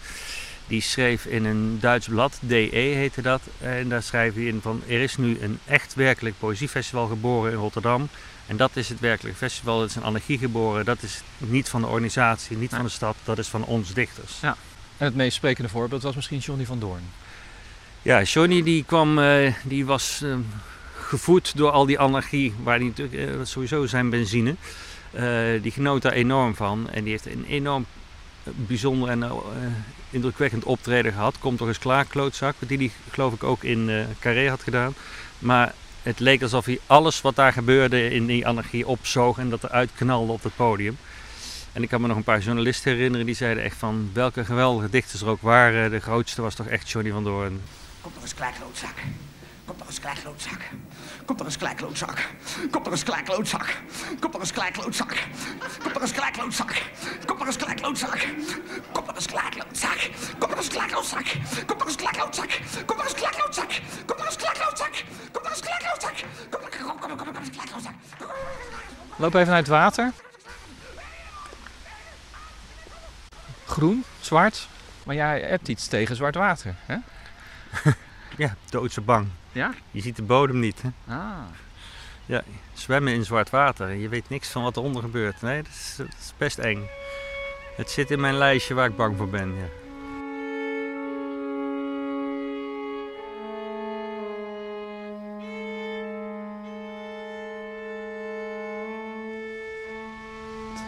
[0.66, 4.82] die schreef in een Duits blad, DE heette dat, en daar schrijf hij in van
[4.88, 8.08] er is nu een echt werkelijk poëziefestival geboren in Rotterdam.
[8.46, 11.80] En dat is het werkelijke festival, dat is een anarchie geboren, dat is niet van
[11.80, 14.40] de organisatie, niet van de stad, dat is van ons dichters.
[14.40, 14.56] Ja.
[14.96, 17.02] En het meest sprekende voorbeeld was misschien Johnny van Doorn.
[18.02, 20.34] Ja, Johnny die kwam, eh, die was eh,
[21.12, 24.54] gevoed door al die anarchie, waar die eh, sowieso zijn benzine.
[25.10, 27.86] Eh, die genoot daar enorm van en die heeft een enorm
[28.44, 29.30] bijzonder en eh,
[30.10, 31.38] indrukwekkend optreden gehad.
[31.38, 34.94] Komt toch eens klaar, klootzak, die die geloof ik ook in eh Carré had gedaan.
[35.38, 39.64] Maar het leek alsof hij alles wat daar gebeurde in die anarchie opzoog en dat
[39.64, 40.96] eruit knalde op het podium.
[41.72, 44.90] En ik kan me nog een paar journalisten herinneren die zeiden echt van welke geweldige
[44.90, 45.90] dichters er ook waren.
[45.90, 47.60] De grootste was toch echt Johnny van Doorn.
[48.00, 48.94] Kom toch eens klaar, klootzak.
[49.64, 50.60] Kom toch eens klaar, klootzak.
[51.24, 52.28] Kom toch eens klaar, klootzak.
[52.70, 53.76] Kom toch eens klaar, klootzak.
[54.20, 55.16] Kom toch eens klaar, klootzak.
[55.82, 56.82] Kom toch eens klaar, klootzak.
[57.26, 58.28] Kom toch eens klaar, klootzak.
[58.88, 60.10] Kom toch eens klaar, klootzak.
[60.38, 61.30] Kom toch eens klaar, klootzak.
[61.66, 62.50] Kom toch eens klaar, klootzak.
[62.86, 63.82] Kom toch eens klaar, klootzak.
[64.06, 65.04] Kom toch eens klaar, klootzak.
[65.32, 66.16] Kom toch eens klaar, klootzak.
[66.50, 67.86] Kom toch kom kom kom kom eens.
[69.16, 70.12] Loop even naar het water.
[73.66, 74.68] Groen, zwart.
[75.04, 76.96] Maar jij hebt iets tegen zwart water, hè?
[78.36, 79.28] Ja, doodse bang.
[79.52, 79.74] Ja?
[79.90, 80.82] Je ziet de bodem niet.
[80.82, 81.14] Hè?
[81.14, 81.38] Ah.
[82.26, 85.42] Ja, zwemmen in zwart water en je weet niks van wat eronder gebeurt.
[85.42, 86.86] Nee, dat is, dat is best eng.
[87.76, 89.54] Het zit in mijn lijstje waar ik bang voor ben.
[89.54, 89.80] Ja.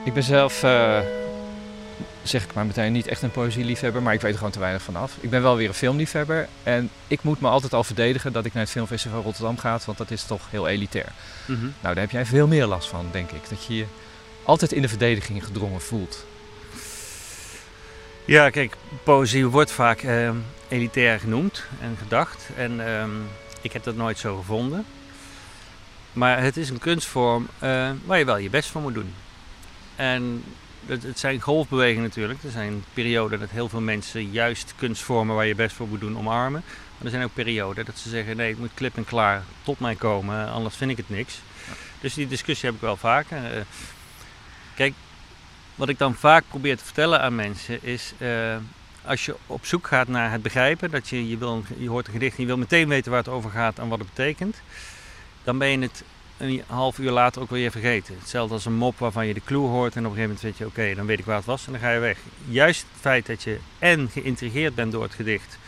[0.04, 1.00] Ik ben zelf, eh,
[2.24, 4.82] zeg ik maar meteen, niet echt een poëzieliefhebber, maar ik weet er gewoon te weinig
[4.82, 5.16] van af.
[5.20, 8.52] Ik ben wel weer een filmliefhebber en ik moet me altijd al verdedigen dat ik
[8.52, 11.12] naar het filmfestival Rotterdam ga, want dat is toch heel elitair.
[11.46, 11.62] Mhm.
[11.62, 13.48] Nou, daar heb jij veel meer last van, denk ik.
[13.48, 13.84] Dat je je
[14.42, 16.26] altijd in de verdediging gedrongen voelt.
[18.24, 20.30] Ja, kijk, poëzie wordt vaak eh,
[20.68, 22.48] elitair genoemd en gedacht.
[22.56, 23.10] En ehm,
[23.60, 24.84] ik heb dat nooit zo gevonden.
[26.12, 29.14] Maar het is een kunstvorm eh, waar je wel je best voor moet doen.
[29.96, 30.44] En
[30.86, 32.42] het, het zijn golfbewegingen natuurlijk.
[32.42, 36.18] Er zijn perioden dat heel veel mensen juist kunstvormen waar je best voor moet doen
[36.18, 36.62] omarmen.
[36.96, 39.80] Maar er zijn ook perioden dat ze zeggen: nee, het moet klip en klaar tot
[39.80, 41.40] mij komen, anders vind ik het niks.
[42.00, 43.44] Dus die discussie heb ik wel vaker.
[43.44, 43.60] Eh,
[44.74, 44.94] kijk,
[45.74, 48.56] wat ik dan vaak probeer te vertellen aan mensen is, eh,
[49.04, 52.12] als je op zoek gaat naar het begrijpen, dat je, je, wil, je hoort een
[52.12, 54.56] gedicht en je wil meteen weten waar het over gaat en wat het betekent,
[55.42, 56.04] dan ben je het
[56.36, 58.16] een half uur later ook weer vergeten.
[58.18, 60.58] Hetzelfde als een mop waarvan je de clue hoort en op een gegeven moment weet
[60.58, 62.18] je, oké, dan weet ik waar het was en dan ga je weg.
[62.48, 65.58] Juist het feit dat je en geïntrigeerd bent door het gedicht,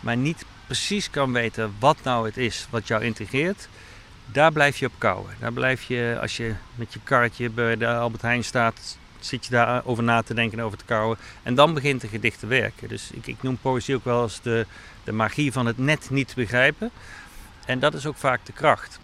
[0.00, 3.68] maar niet precies kan weten wat nou het is wat jou intrigeert,
[4.32, 5.34] daar blijf je op kouwen.
[5.38, 9.50] Daar blijf je, als je met je karretje bij de Albert Heijn staat, zit je
[9.50, 11.18] daar over na te denken en over te kouwen.
[11.42, 12.88] En dan begint een gedicht te werken.
[12.88, 14.66] Dus ik, ik noem poëzie ook wel als de,
[15.04, 16.90] de magie van het net niet begrijpen.
[17.66, 18.98] En dat is ook vaak de kracht.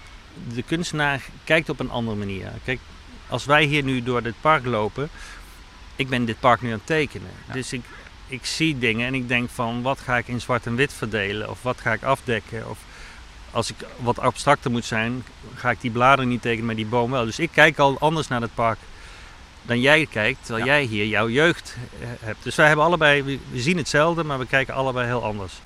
[0.55, 2.53] De kunstenaar kijkt op een andere manier.
[2.65, 2.81] Kijk,
[3.29, 5.09] als wij hier nu door dit park lopen,
[5.97, 7.31] ik ben dit park nu aan het tekenen.
[7.53, 7.85] Dus ik,
[8.27, 11.51] ik zie dingen en ik denk van wat ga ik in zwart en wit verdelen
[11.51, 12.71] of wat ga ik afdekken.
[12.71, 12.79] Of
[13.51, 17.11] als ik wat abstracter moet zijn, ga ik die bladeren niet tekenen, maar die boom
[17.11, 17.25] wel.
[17.25, 18.79] Dus ik kijk al anders naar het park
[19.67, 22.43] dan jij kijkt, terwijl jij hier jouw jeugd eh, hebt.
[22.43, 25.61] Dus wij hebben allebei, we we zien hetzelfde, maar we kijken allebei heel anders.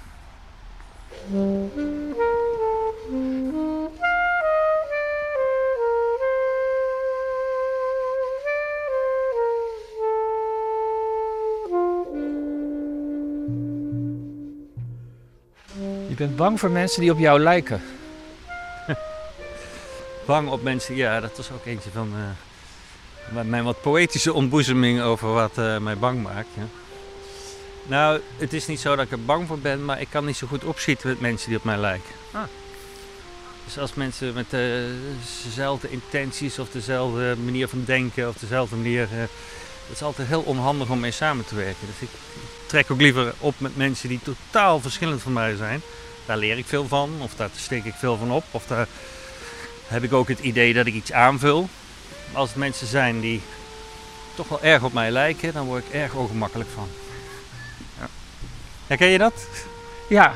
[16.18, 17.83] Bent bang voor mensen die op jou lijken.
[20.26, 25.00] Bang op mensen, ja, dat was ook eentje van eh, mijn- mijn wat poëtische ontboezeming
[25.02, 26.48] over wat eh, mij bang maakt.
[26.54, 26.62] Ja.
[27.87, 30.37] Nou, het is niet zo dat ik er bang voor ben, maar ik kan niet
[30.37, 32.11] zo goed opschieten met mensen die op mij lijken.
[32.33, 32.42] Ah.
[33.64, 34.61] Dus als mensen met eh,
[35.44, 39.02] dezelfde intenties of dezelfde manier van denken of dezelfde manier.
[39.02, 41.87] eh, het is altijd heel onhandig om mee samen te werken.
[41.87, 42.14] Dus ik
[42.66, 45.81] trek ook liever op met mensen die totaal verschillend van mij zijn.
[46.29, 48.87] Daar leer ik veel van, of daar steek ik veel van op, of daar
[49.87, 51.69] heb ik ook het idee dat ik iets aanvul.
[52.33, 53.41] Als het mensen zijn die
[54.35, 56.88] toch wel erg op mij lijken, dan word ik erg ongemakkelijk van.
[57.99, 58.07] Ja.
[58.87, 59.47] Herken je dat?
[60.09, 60.33] Ja,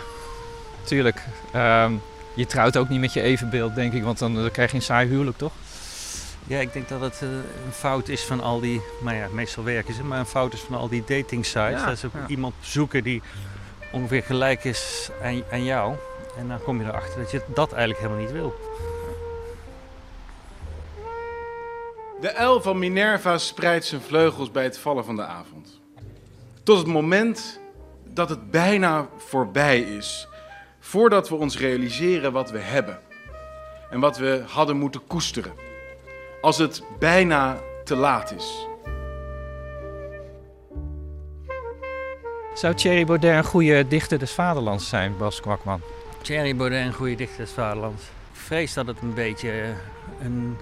[0.83, 1.22] tuurlijk.
[1.52, 1.92] Ehm,
[2.35, 4.83] je trouwt ook niet met je evenbeeld, denk ik, want dan, dan krijg je een
[4.83, 5.52] saai huwelijk, toch?
[6.46, 7.28] Ja, ik denk dat het eh,
[7.66, 10.61] een fout is van al die, maar ja, meestal werken ze, maar een fout is
[10.61, 11.81] van al die dating sites.
[11.81, 12.26] Ja, dat ze ja.
[12.26, 13.22] iemand zoeken die
[13.92, 15.94] ongeveer gelijk is aan, aan jou.
[16.37, 18.55] En dan kom je erachter dat je dat eigenlijk helemaal niet wil.
[22.20, 25.81] De uil van Minerva spreidt zijn vleugels bij het vallen van de avond.
[26.62, 27.61] Tot het moment
[28.05, 30.28] dat het bijna voorbij is,
[30.81, 33.00] voordat we ons realiseren wat we hebben
[33.90, 35.52] en wat we hadden moeten koesteren.
[36.40, 38.66] Als het bijna te laat is.
[42.54, 45.80] Zou Thierry Baudet een goede dichter des vaderlands zijn, Bas Kwakman?
[46.22, 48.02] Thierry Baudet, een goede dichter des vaderlands.
[48.02, 49.68] Ik vrees dat het een beetje eh,
[50.24, 50.56] een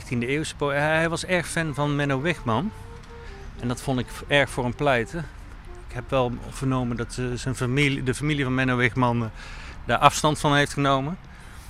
[0.00, 0.78] 19e eeuwse poëet...
[0.80, 2.70] Hij was erg fan van Menno Wigman.
[3.60, 5.18] En dat vond ik erg voor hem pleiten.
[5.88, 9.28] Ik heb wel vernomen dat ze- zijn familie, de familie van Menno Wigman eh,
[9.84, 11.18] daar afstand van heeft genomen.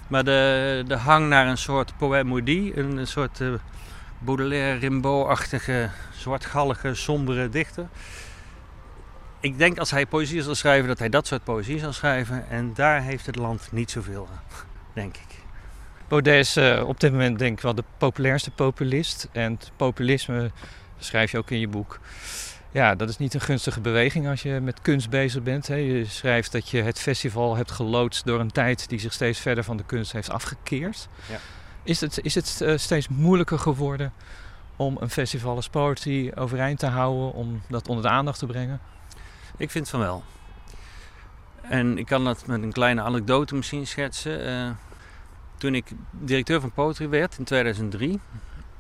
[0.09, 3.49] Maar de, de hang naar een soort poëet maudit, een, soort eh,
[4.19, 7.87] Baudelaire, Rimbaud-achtige, zwartgallige, sombere dichter.
[9.45, 12.49] Ik denk als hij poëzie zal schrijven, dat hij dat soort poëzie zal schrijven.
[12.49, 15.43] En daar heeft het land niet zoveel aan, denk ik.
[16.09, 19.29] Baudet is eh, op dit moment denk ik wel de populairste populist.
[19.33, 20.51] En het populisme,
[20.99, 22.01] schrijf je ook in je boek.
[22.71, 25.67] Ja, dat is niet een gunstige beweging als je met kunst bezig bent.
[25.67, 25.75] Hè.
[25.75, 29.65] Je schrijft dat je het festival hebt geloodst door een tijd die zich steeds verder
[29.65, 31.09] van de kunst heeft afgekeerd.
[31.31, 31.39] Ja.
[31.83, 34.13] Is het, is het eh, steeds moeilijker geworden
[34.77, 38.81] om een festival als Poetry overeind te houden, om dat onder de aandacht te brengen?
[39.57, 40.25] Ik vind van wel.
[41.63, 44.47] En ik kan dat met een kleine anekdote misschien schetsen.
[44.47, 44.71] Eh,
[45.59, 48.21] toen ik directeur van Poetry werd in 2003,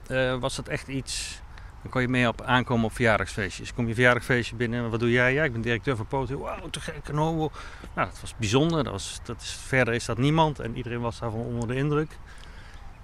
[0.06, 1.42] eh, was dat echt iets.
[1.82, 3.74] Dan kon je mee op aankomen op verjaardagsfeestjes.
[3.74, 5.32] Kom je verjaardagsfeestje binnen, wat doe jij?
[5.32, 6.37] Ja, ik ben directeur van Poetry.
[6.37, 7.50] Wauw, te gek, een homo.
[7.94, 8.84] Nou, dat was bijzonder.
[8.84, 12.18] Dat was, dat is, verder is dat niemand en iedereen was daarvan onder de indruk.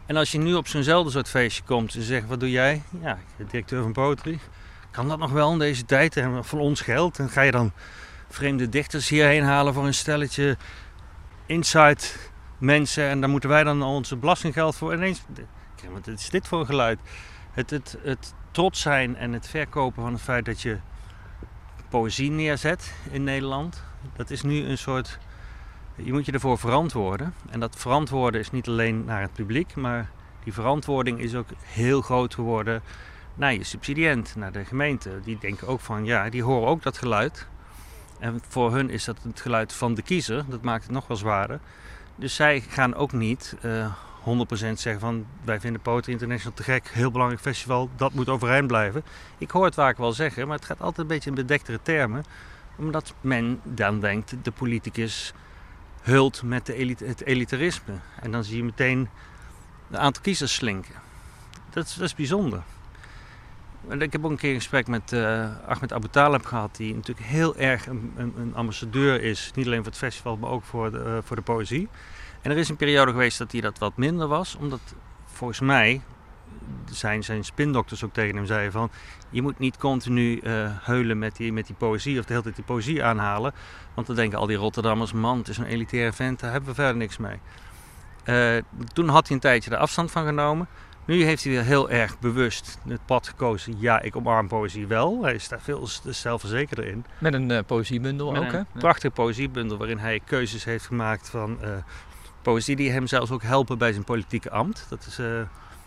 [0.07, 2.83] En als je nu op zo'nzelfde soort feestje komt en zegt, wat doe jij?
[3.01, 4.39] Ja, ik ben directeur van Poetry.
[4.91, 6.17] Kan dat nog wel in deze tijd?
[6.17, 7.19] En van ons geld.
[7.19, 7.73] En ga je dan
[8.29, 10.57] vreemde dichters hierheen halen voor een stelletje
[11.47, 12.01] inside
[12.59, 13.05] mensen.
[13.05, 14.93] En daar moeten wij dan onze belastinggeld voor.
[14.93, 15.23] En ineens,
[15.93, 16.99] wat is dit voor geluid?
[17.53, 20.79] Het, het, het trots zijn en het verkopen van het feit dat je
[21.89, 23.83] poëzie neerzet in Nederland.
[24.17, 25.19] Dat is nu een soort.
[25.95, 27.35] Je moet je ervoor verantwoorden.
[27.51, 30.11] En dat verantwoorden is niet alleen naar het publiek, maar
[30.45, 32.83] die verantwoording is ook heel groot geworden
[33.41, 35.21] naar je subsidiënt, naar de gemeente.
[35.25, 37.47] Die denken ook van ja, die horen ook dat geluid.
[38.19, 40.45] En voor hun is dat het geluid van de kiezer.
[40.49, 41.61] Dat maakt het nog wel zwaarder.
[42.17, 46.89] Dus zij gaan ook niet eh 100% zeggen van wij vinden Poetry International te gek,
[46.89, 49.05] heel belangrijk festival, dat moet overeind blijven.
[49.39, 52.25] Ik hoor het vaak wel zeggen, maar het gaat altijd een beetje in bedektere termen.
[52.77, 55.33] Omdat men dan denkt, de politicus
[56.03, 57.95] hult met het elitarisme.
[58.21, 59.09] En dan zie je meteen
[59.91, 60.95] een aantal kiezers slinken.
[61.71, 62.63] Dat dat is bijzonder.
[63.99, 67.27] Ik heb ook een keer een gesprek met eh, Ahmed Abu Talib gehad, die natuurlijk
[67.27, 69.51] heel erg een, een, een ambassadeur is.
[69.55, 71.89] Niet alleen voor het festival, maar ook voor de, eh, voor de poëzie.
[72.43, 74.81] En er is een periode geweest dat hij dat wat minder was, omdat
[75.25, 76.01] volgens mij
[76.91, 78.91] zijn, zijn spindokters ook tegen hem zeiden van...
[79.31, 82.55] je moet niet continu uh, heulen met die, met die poëzie of de hele tijd
[82.57, 83.53] die poëzie aanhalen.
[83.95, 86.75] Want dan denken al die Rotterdammers, man, het is een elitaire vent, daar hebben we
[86.75, 87.39] verder niks mee.
[88.25, 90.69] Uh, toen had hij een tijdje de afstand van genomen.
[91.11, 93.75] Nu heeft hij weer heel erg bewust het pad gekozen.
[93.79, 95.23] Ja, ik omarm poëzie wel.
[95.23, 97.05] Hij is daar veel zelfverzekerder in.
[97.19, 98.79] Met een uh, poëziebundel Met ook, een hè?
[98.79, 101.69] prachtige poëziebundel waarin hij keuzes heeft gemaakt van uh,
[102.43, 104.87] poëzie die hem zelfs ook helpen bij zijn politieke ambt.
[104.89, 105.41] Dat is, uh,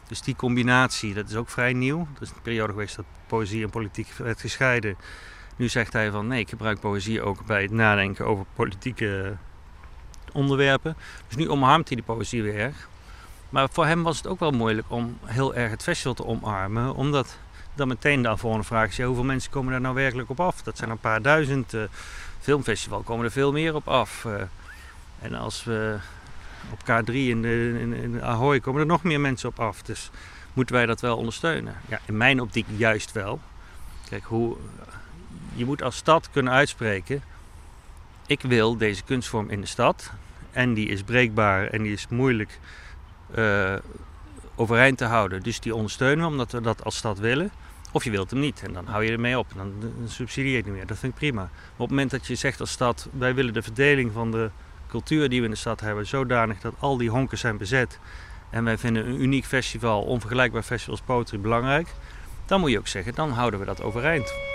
[0.07, 2.07] dus die combinatie, dat is ook vrij nieuw.
[2.13, 4.95] Dat is een periode geweest dat poëzie en politiek werd gescheiden.
[5.55, 9.35] Nu zegt hij van nee, ik gebruik poëzie ook bij het nadenken over politieke
[10.33, 10.95] onderwerpen.
[11.27, 12.91] Dus nu omarmt hij die poëzie weer erg.
[13.53, 16.95] Maar voor hem was het ook wel moeilijk om heel erg het festival te omarmen.
[16.95, 17.37] Omdat
[17.73, 20.61] dan meteen de volgende vraag is: ja, hoeveel mensen komen daar nou werkelijk op af?
[20.61, 21.73] Dat zijn een paar duizend.
[21.73, 21.83] Uh,
[22.39, 24.23] filmfestival komen er veel meer op af.
[24.23, 24.33] Uh,
[25.19, 25.97] en als we
[26.71, 29.81] op K3 in, de, in, in Ahoy komen er nog meer mensen op af.
[29.81, 30.11] Dus
[30.53, 31.75] moeten wij dat wel ondersteunen?
[31.87, 33.39] Ja, in mijn optiek juist wel.
[34.09, 34.57] Kijk, hoe,
[35.53, 37.23] je moet als stad kunnen uitspreken:
[38.25, 40.11] ik wil deze kunstvorm in de stad.
[40.51, 42.59] En die is breekbaar en die is moeilijk
[43.37, 43.73] uh,
[44.55, 45.41] overeind te houden.
[45.41, 47.51] Dus die ondersteunen we omdat we dat als stad willen.
[47.91, 49.47] Of je wilt hem niet en dan hou je ermee op.
[49.55, 50.85] Dan, dan subsidieer je het niet meer.
[50.85, 51.43] Dat vind ik prima.
[51.43, 53.07] Op het moment dat je zegt als stad...
[53.11, 54.49] wij willen de verdeling van de
[54.87, 56.07] cultuur die we in de stad hebben...
[56.07, 57.99] zodanig dat al die honken zijn bezet...
[58.49, 61.87] en wij vinden een uniek festival, onvergelijkbaar festival als Poetry belangrijk...
[62.45, 64.52] dan moet je ook zeggen, dan houden we dat overeind.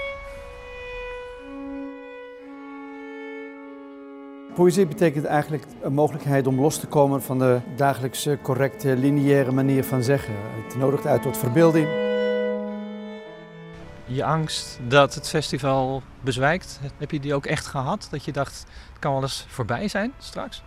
[4.59, 9.85] Poëzie betekent eigenlijk een mogelijkheid om los te komen van de dagelijkse correcte lineaire manier
[9.85, 10.35] van zeggen.
[10.64, 11.88] Het nodigt uit tot verbeelding.
[14.05, 18.09] Je angst dat het festival bezwijkt, heb je die ook echt gehad?
[18.11, 20.62] Dat je dacht, het kan wel eens voorbij zijn straks?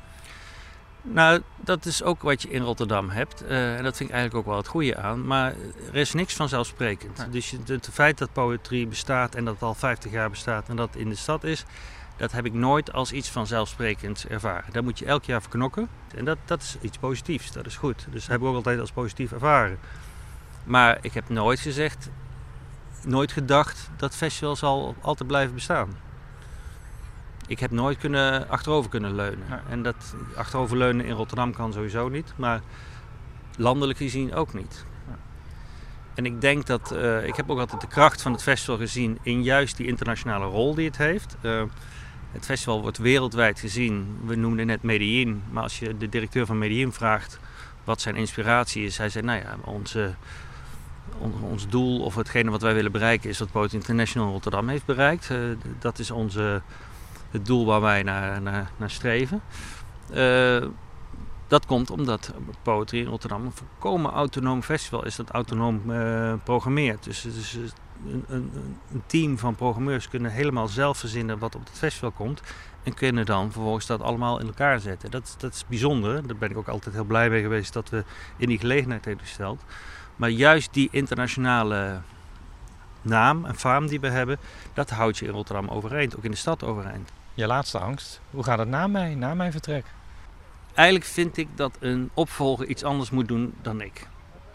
[1.02, 3.44] Nou, dat is ook wat je in Rotterdam hebt.
[3.44, 5.28] Uh, en dat vind ik eigenlijk ook wel het goede aan.
[5.28, 5.54] Maar
[5.88, 7.28] er is niks vanzelfsprekend.
[7.32, 10.76] Dus het, het feit dat poëtrie bestaat en dat het al 50 jaar bestaat en
[10.76, 11.66] dat het in de stad is,
[12.22, 14.74] dat heb ik nooit als iets vanzelfsprekends ervaren.
[14.74, 15.90] Daar moet je elk jaar voor knokken.
[16.16, 18.06] En dat, dat is iets positiefs, dat is goed.
[18.12, 19.80] Dus dat heb ik ook altijd als positief ervaren.
[20.64, 22.10] Maar ik heb nooit gezegd,
[23.04, 25.98] nooit gedacht dat festival zal altijd blijven bestaan.
[27.48, 29.46] Ik heb nooit kunnen, achterover kunnen leunen.
[29.50, 29.64] Ja.
[29.70, 32.62] En dat achteroverleunen in Rotterdam kan sowieso niet, maar
[33.58, 34.86] landelijk gezien ook niet.
[35.08, 35.18] Ja.
[36.14, 39.20] En ik denk dat, uh, ik heb ook altijd de kracht van het festival gezien
[39.22, 41.36] in juist die internationale rol die het heeft.
[41.42, 41.64] Uh,
[42.32, 44.18] het festival wordt wereldwijd gezien.
[44.26, 47.40] We noemden net Medellin, maar als je de directeur van Medellin vraagt
[47.84, 50.14] wat zijn inspiratie is, hij zei: Nou ja, onze,
[51.18, 54.86] on, ons doel of hetgene wat wij willen bereiken is wat Poet International Rotterdam heeft
[54.86, 55.30] bereikt.
[55.30, 55.38] Uh,
[55.80, 56.62] dat is onze,
[57.32, 59.42] het doel waar wij naar, naar, naar streven.
[60.14, 60.66] Uh,
[61.48, 67.04] dat komt omdat Poetry in Rotterdam een volkomen autonoom festival is dat autonoom uh, programmeert.
[67.04, 67.58] Dus, dus
[68.06, 68.52] een, een,
[68.92, 72.42] een, team van programmeurs kunnen helemaal zelf verzinnen wat op het festival komt.
[72.84, 75.12] En kunnen dan vervolgens dat allemaal in elkaar zetten.
[75.12, 76.28] Dat, dat is bijzonder.
[76.28, 78.04] Daar ben ik ook altijd heel blij mee geweest dat we
[78.38, 79.64] in die gelegenheid hebben gesteld.
[80.16, 82.02] Maar juist die internationale
[83.02, 84.38] naam en faam die we hebben,
[84.74, 87.12] dat houdt je in Rotterdam overeind, ook in de stad overeind.
[87.34, 89.86] Je laatste angst, hoe gaat het na mij, na mijn vertrek?
[90.74, 94.08] Eigenlijk vind ik dat een opvolger iets anders moet doen dan ik.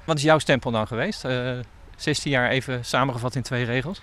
[0.04, 1.24] Wat is jouw stempel dan geweest?
[1.24, 1.58] Uh,
[1.96, 4.02] 16 jaar even samengevat in twee regels?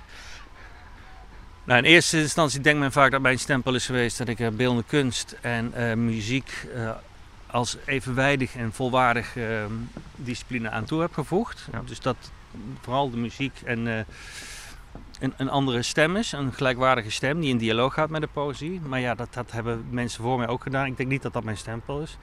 [1.63, 4.49] Nou, in eerste instantie denkt men vaak dat mijn stempel is geweest dat ik uh,
[4.49, 6.91] beeldende kunst en uh, muziek uh,
[7.47, 9.37] als evenwijdig en volwaardig
[10.15, 11.67] discipline aan toe heb gevoegd.
[11.71, 11.81] Ja.
[11.85, 12.15] Dus dat
[12.81, 14.05] vooral de muziek en
[15.19, 18.81] een, een, andere stem is, een gelijkwaardige stem die in dialoog gaat met de poëzie.
[18.87, 20.85] Maar ja, dat, dat hebben mensen voor mij ook gedaan.
[20.85, 22.17] Ik denk niet dat dat mijn stempel is.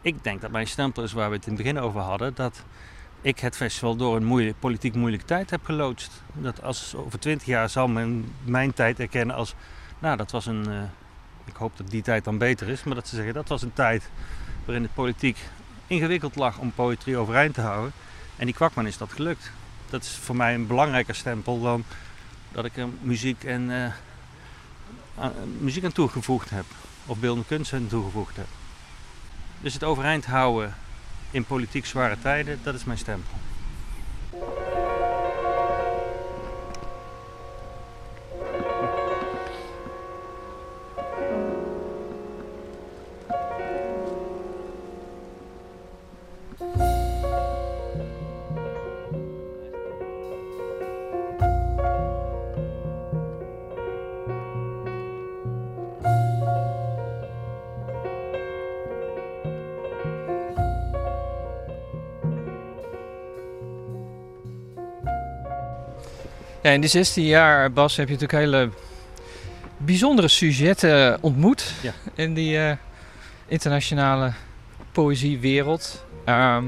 [0.00, 2.34] Ik denk dat mijn stempel is waar we het in het begin over hadden.
[2.34, 2.64] Dat
[3.26, 6.22] ik het festival door een politiek moeilijke tijd heb geloodst.
[6.32, 9.54] Dat als over twintig jaar zal men mijn tijd erkennen als,
[9.98, 10.82] nou dat was een, uh,
[11.44, 13.72] ik hoop dat die tijd dan beter is, maar dat ze zeggen dat was een
[13.72, 14.10] tijd
[14.64, 15.38] waarin het politiek
[15.86, 17.92] ingewikkeld lag om poëtrie overeind te houden.
[18.36, 19.50] En die kwakman is dat gelukt.
[19.90, 21.84] Dat is voor mij een belangrijker stempel dan
[22.52, 23.92] dat ik er muziek en uh,
[25.18, 26.64] aan, muziek aan toegevoegd heb.
[27.06, 28.48] Of beeldende kunst aan toegevoegd heb.
[29.60, 30.74] Dus het overeind houden
[31.36, 33.45] in politiek zware tijden, dat is mijn stempel.
[66.76, 68.70] In die 16 jaar, Bas, heb je natuurlijk hele
[69.76, 71.92] bijzondere sujetten ontmoet Ja.
[72.14, 72.76] in die eh,
[73.46, 74.32] internationale
[74.92, 76.04] poëziewereld.
[76.24, 76.64] Ehm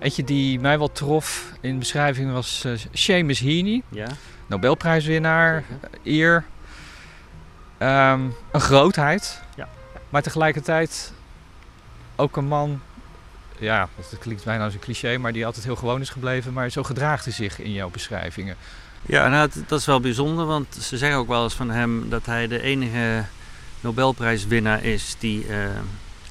[0.00, 4.06] eentje die mij wel trof in de beschrijving was eh, Seamus Heaney, Ja.
[4.46, 5.64] Nobelprijswinnaar,
[6.04, 6.44] eer.
[7.78, 8.20] Ehm,
[8.52, 9.68] een grootheid, Ja.
[10.08, 11.12] maar tegelijkertijd
[12.16, 12.80] ook een man,
[13.60, 16.70] ja, dat klinkt bijna als een cliché, maar die altijd heel gewoon is gebleven, maar
[16.70, 18.56] zo gedraagt hij zich in jouw beschrijvingen.
[19.06, 22.26] Ja, nou, dat- is wel bijzonder, want ze zeggen ook wel eens van hem dat
[22.26, 23.24] hij de enige
[23.80, 25.58] Nobelprijswinnaar is die eh,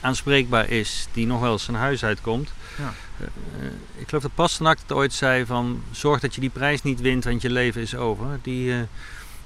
[0.02, 2.50] aanspreekbaar is, die nog wel eens zijn huis uitkomt.
[2.78, 2.94] Ja.
[3.20, 3.66] Eh,
[3.96, 7.24] ik geloof dat Pasternak het ooit zei van zorg dat je die prijs niet wint,
[7.24, 8.26] want je leven is over.
[8.42, 8.80] Die eh,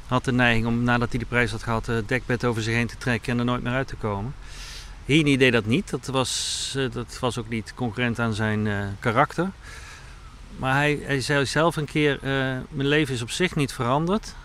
[0.07, 2.87] had de neiging om nadat hij die prijs had gehad het dekbed over zich heen
[2.87, 4.33] te trekken en er nooit meer uit te komen.
[5.11, 8.77] Heaney deed dat niet, dat was, eh, dat was ook niet concurrent aan zijn eh,
[8.99, 9.49] karakter.
[10.57, 14.35] Maar hij, hij zei zelf een keer, eh, mijn leven is op zich niet veranderd.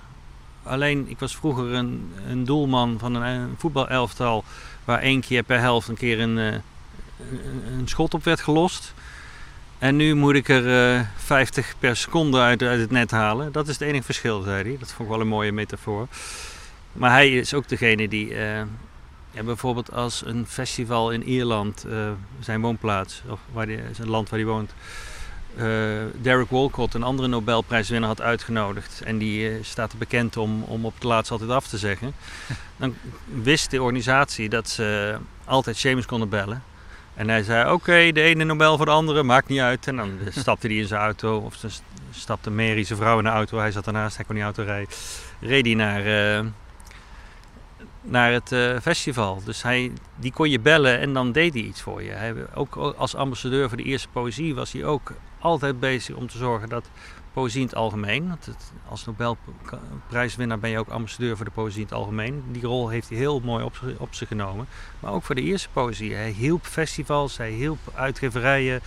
[0.62, 4.44] Alleen, ik was vroeger een, een doelman van een, voetbalelftal...
[4.84, 6.62] waar één keer per helft een keer een, een,
[7.78, 8.94] een schot op werd gelost.
[9.78, 13.52] En nu moet ik er eh 50 per seconde uit, uit het net halen.
[13.52, 14.76] Dat is het enige verschil, zei hij.
[14.78, 16.08] Dat vond ik wel een mooie metafoor.
[16.92, 18.34] Maar hij is ook degene die...
[19.36, 22.10] ja, bijvoorbeeld als een festival in Ierland, eh,
[22.40, 24.74] zijn woonplaats, of waar die, zijn land waar hij woont...
[25.56, 25.64] eh,
[26.20, 29.00] Derek Walcott, een andere Nobelprijswinnaar, had uitgenodigd.
[29.04, 32.12] En die eh, staat er bekend om, om op het laatst altijd af te zeggen.
[32.76, 36.62] Dan wist de organisatie dat ze altijd Seamus konden bellen.
[37.14, 39.86] En hij zei, oké, de ene Nobel voor de andere, maakt niet uit.
[39.86, 41.70] En dan stapte hij in zijn auto, of dan
[42.10, 43.58] stapte Mary, zijn vrouw, in de auto.
[43.58, 44.94] Hij zat ernaast, hij kon niet auto rijden.
[45.40, 46.02] Reed hij naar,
[48.06, 49.42] naar het eh, festival.
[49.44, 52.10] Dus hij, die kon je bellen en dan deed hij iets voor je.
[52.10, 56.38] Hij, ook als ambassadeur voor de eerste poëzie was hij ook altijd bezig om te
[56.38, 56.90] zorgen dat
[57.32, 58.48] poëzie in het algemeen, want
[58.88, 62.44] als Nobelprijswinnaar ben je ook ambassadeur voor de poëzie in het algemeen.
[62.52, 64.66] Die rol heeft hij heel mooi op, op zich genomen.
[65.00, 66.14] Maar ook voor de eerste poëzie.
[66.14, 68.80] Hij hielp festivals, hij hielp uitgeverijen.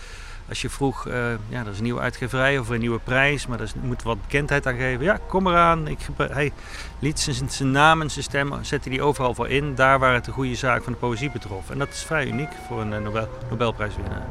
[0.50, 1.14] Als je vroeg, eh,
[1.48, 4.66] ja, dat is een nieuwe uitgeverij of een nieuwe prijs, maar daar moet wat bekendheid
[4.66, 5.04] aan geven.
[5.04, 5.88] Ja, kom eraan.
[5.88, 6.52] Ik, hij
[6.98, 10.24] liet zijn, zijn naam en zijn stem, zette hij overal voor in, daar waar het
[10.24, 11.70] de goede zaak van de poëzie betrof.
[11.70, 14.26] En dat is vrij uniek voor een eh, Nobel, Nobelprijswinnaar.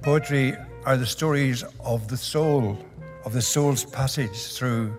[0.00, 2.86] Poetry are the stories of the soul,
[3.22, 4.90] of the soul's passage through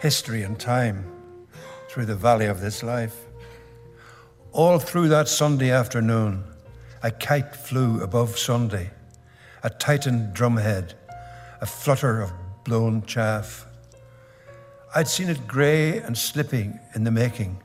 [0.00, 1.04] history and time,
[1.88, 3.14] through the valley of this life.
[4.50, 6.44] All through that Sunday afternoon,
[7.02, 8.90] a kite flew above Sunday,
[9.62, 10.94] a tightened drumhead,
[11.60, 12.32] a flutter of
[12.64, 13.66] blown chaff.
[14.94, 17.62] I'd seen it grey and slipping in the making.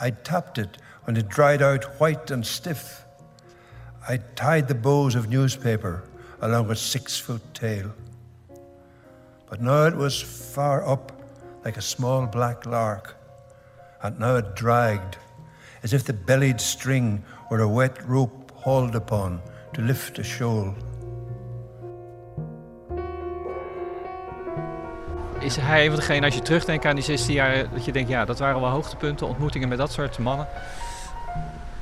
[0.00, 3.04] I'd tapped it when it dried out white and stiff.
[4.08, 6.04] I tied the bows of newspaper
[6.40, 7.92] along its six foot tail.
[9.48, 11.12] But now it was far up
[11.64, 13.16] like a small black lark,
[14.02, 15.18] and now it dragged
[15.82, 19.40] as if the bellied string were a wet rope hauled upon
[19.72, 20.74] to lift a shoal.
[25.38, 28.08] Is hij een van degenen, als je terugdenkt aan die 16 jaar, dat je denkt,
[28.08, 30.48] ja, dat waren wel hoogtepunten, ontmoetingen met dat soort mannen?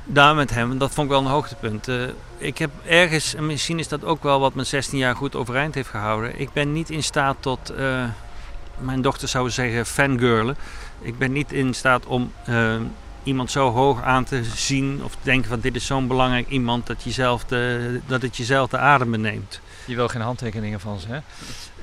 [0.05, 1.89] Daar met hem, dat vond ik wel een hoogtepunt.
[1.89, 1.97] Eh,
[2.37, 5.74] ik heb ergens, en misschien is dat ook wel wat mijn 16 jaar goed overeind
[5.74, 6.41] heeft gehouden.
[6.41, 8.05] Ik ben niet in staat tot, eh,
[8.78, 10.57] mijn dochter zou zeggen, fangirlen.
[11.01, 12.76] Ik ben niet in staat om eh,
[13.25, 16.87] iemand zo hoog aan te zien of te denken van dit is zo'n belangrijk iemand
[16.87, 19.61] dat, jezelf de, dat het jezelf de adem beneemt.
[19.85, 21.18] Je wil geen handtekeningen van ze, hè?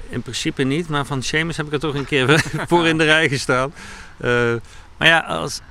[0.09, 3.03] In principe niet, maar van Seamus heb ik er toch een keer voor in de
[3.03, 3.73] rij gestaan.
[4.17, 4.53] Eh,
[4.97, 5.61] maar ja, als,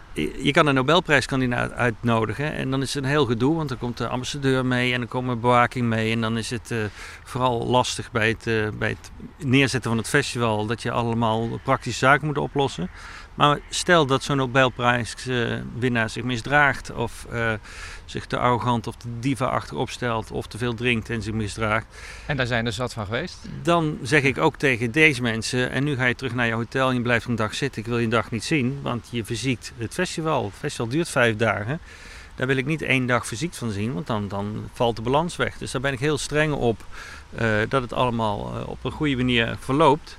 [0.42, 3.96] je kan een Nobelprijskandidaat uitnodigen en dan is het een heel gedoe, want dan komt
[3.96, 6.12] de ambassadeur mee en dan komt een bewaking mee.
[6.12, 6.78] En dan is het eh,
[7.24, 9.10] vooral lastig bij het, eh, bij het
[9.46, 12.90] neerzetten van het festival dat je allemaal praktische zaken moet oplossen.
[13.40, 17.52] Maar stel dat zo'n Nobelprijswinnaar zich misdraagt of eh,
[18.04, 21.86] zich te arrogant of te diva-achtig opstelt of te veel drinkt en zich misdraagt.
[22.26, 23.38] En daar zijn er zat van geweest.
[23.62, 26.88] Dan zeg ik ook tegen deze mensen, en nu ga je terug naar je hotel
[26.88, 27.80] en je blijft een dag zitten.
[27.80, 30.44] Ik wil je een dag niet zien, want je verziekt het festival.
[30.44, 31.80] Het festival duurt vijf dagen.
[32.34, 35.36] Daar wil ik niet één dag fysiek van zien, want dan, dan valt de balans
[35.36, 35.58] weg.
[35.58, 36.84] Dus daar ben ik heel streng op
[37.36, 40.18] eh, dat het allemaal eh, op een goede manier verloopt.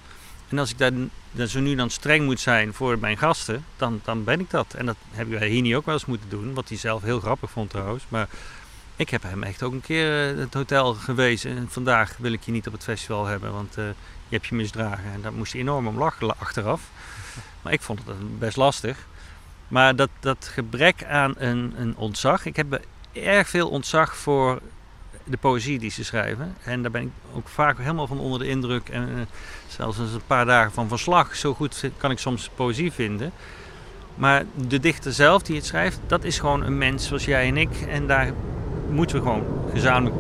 [0.50, 0.92] En als ik daar
[1.32, 4.74] dan zo nu dan streng moet zijn voor mijn gasten, dan, dan ben ik dat.
[4.74, 7.20] En dat heb ik bij Hini ook wel eens moeten doen, wat hij zelf heel
[7.20, 8.04] grappig vond trouwens.
[8.08, 8.28] Maar
[8.96, 11.58] ik heb hem echt ook een keer eh, het hotel gewezen.
[11.58, 13.86] En vandaag wil ik je niet op het festival hebben, want eh,
[14.28, 15.12] je hebt je misdragen.
[15.14, 16.82] En daar moest hij enorm om lachen achteraf.
[17.62, 18.98] Maar ik vond het best lastig.
[19.68, 22.46] Maar dat, dat gebrek aan een, een ontzag.
[22.46, 22.82] Ik heb
[23.14, 24.62] erg veel ontzag voor
[25.24, 26.56] de poëzie die ze schrijven.
[26.64, 28.90] En daar ben ik ook vaak helemaal van onder de indruk.
[28.90, 29.22] En uh,
[29.68, 33.32] zelfs als een paar dagen van verslag, zo goed kan ik soms poëzie vinden.
[34.16, 37.58] Maar de dichter zelf die het schrijft, dat is gewoon een mens zoals jij en
[37.58, 37.82] ik.
[37.90, 38.34] En daar
[38.90, 40.16] moeten we gewoon gezamenlijk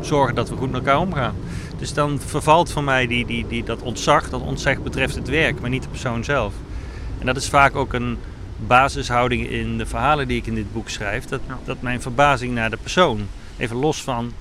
[0.00, 1.34] zorgen dat we goed met elkaar omgaan.
[1.78, 4.30] Dus dan vervalt voor mij die, die, die, dat ontzag.
[4.30, 6.54] Dat ontzag betreft het werk, maar niet de persoon zelf.
[7.18, 8.18] En dat is vaak ook een
[8.66, 11.24] basishouding in de verhalen die ik in dit boek schrijf.
[11.24, 13.28] Dat, dat mijn verbazing naar de persoon,
[13.60, 14.32] even los van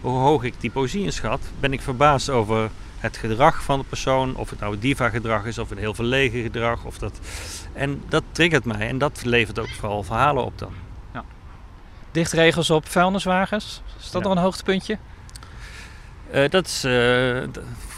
[0.00, 4.36] hoe hoog ik die poëzie inschat, ben ik verbaasd over het gedrag van de persoon.
[4.36, 6.84] Of het nou diva-gedrag is, of een heel verlegen gedrag.
[6.84, 7.18] Of dat...
[7.72, 10.72] En dat triggert mij en dat levert ook vooral verhalen op dan.
[11.14, 11.24] Ja.
[12.10, 14.98] Dichtregels op vuilniswagens, is dat nog een hoogtepuntje?
[16.34, 17.42] Uh, dat is uh,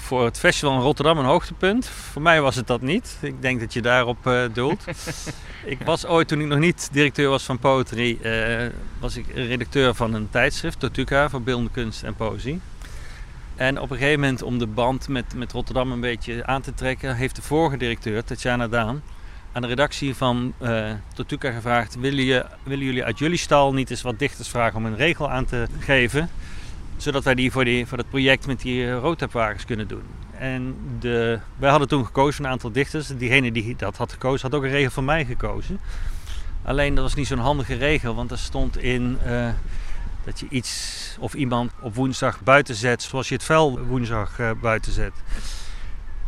[0.02, 1.86] voor het festival in Rotterdam een hoogtepunt.
[1.86, 3.18] Voor mij was het dat niet.
[3.20, 4.84] Ik denk dat je daarop uh, doelt.
[5.64, 8.18] ik was ooit, toen ik nog niet directeur was van Poetry,
[8.98, 12.60] was ik redacteur van een tijdschrift, Tortuga, voor beeldende kunst en poëzie.
[13.56, 16.74] En op een gegeven moment, om de band met, met Rotterdam een beetje aan te
[16.74, 19.02] trekken, heeft de vorige directeur, Tatjana Daan,
[19.52, 23.90] aan de redactie van uh, Tortuga gevraagd: willen, je, willen jullie uit jullie stal niet
[23.90, 26.30] eens wat dichters vragen om een regel aan te geven?
[27.02, 30.02] Zodat wij die voor, die, voor dat project met die uh, roodtepwagens kunnen doen.
[30.38, 33.06] En de, wij hadden toen gekozen een aantal dichters.
[33.06, 35.80] Diegene die dat had gekozen, had ook een regel voor mij gekozen.
[36.62, 39.18] Alleen dat was niet zo'n handige regel, want er stond in.
[39.26, 39.48] Uh,
[40.24, 44.50] dat je iets of iemand op woensdag buiten zet zoals je het vuil woensdag uh,
[44.60, 45.12] buiten zet.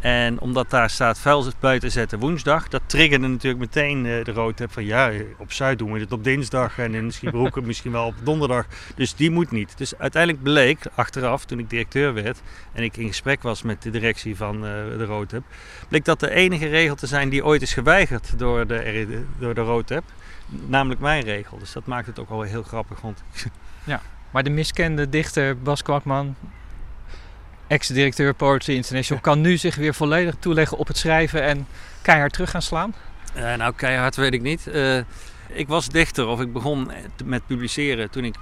[0.04, 4.62] En omdat daar staat vuil buiten zetten woensdag, dat triggerde natuurlijk meteen uh, de rood
[4.68, 8.14] van ja, op Zuid doen we het op dinsdag en in Schiebroeken misschien wel op
[8.22, 8.66] donderdag.
[8.94, 9.78] Dus die moet niet.
[9.78, 12.42] Dus uiteindelijk bleek achteraf, toen ik directeur werd
[12.72, 14.62] en ik in gesprek was met de directie van uh,
[14.98, 15.42] de Roodheb,
[15.88, 19.60] bleek dat de enige regel te zijn die ooit is geweigerd door de, door de
[19.60, 20.04] Roodheb.
[20.66, 21.58] Namelijk mijn regel.
[21.58, 23.46] Dus dat maakt het ook wel heel grappig, vond ik.
[23.84, 24.00] Ja,
[24.30, 26.36] maar de miskende dichter Bas Kwakman,
[27.66, 31.66] ex-directeur Poetry International, kan nu zich weer volledig toeleggen op het schrijven en
[32.02, 32.94] keihard terug gaan slaan?
[33.36, 34.66] Uh, nou, keihard weet ik niet.
[34.66, 34.98] Uh,
[35.48, 36.90] ik was dichter of ik begon
[37.24, 38.34] met publiceren toen ik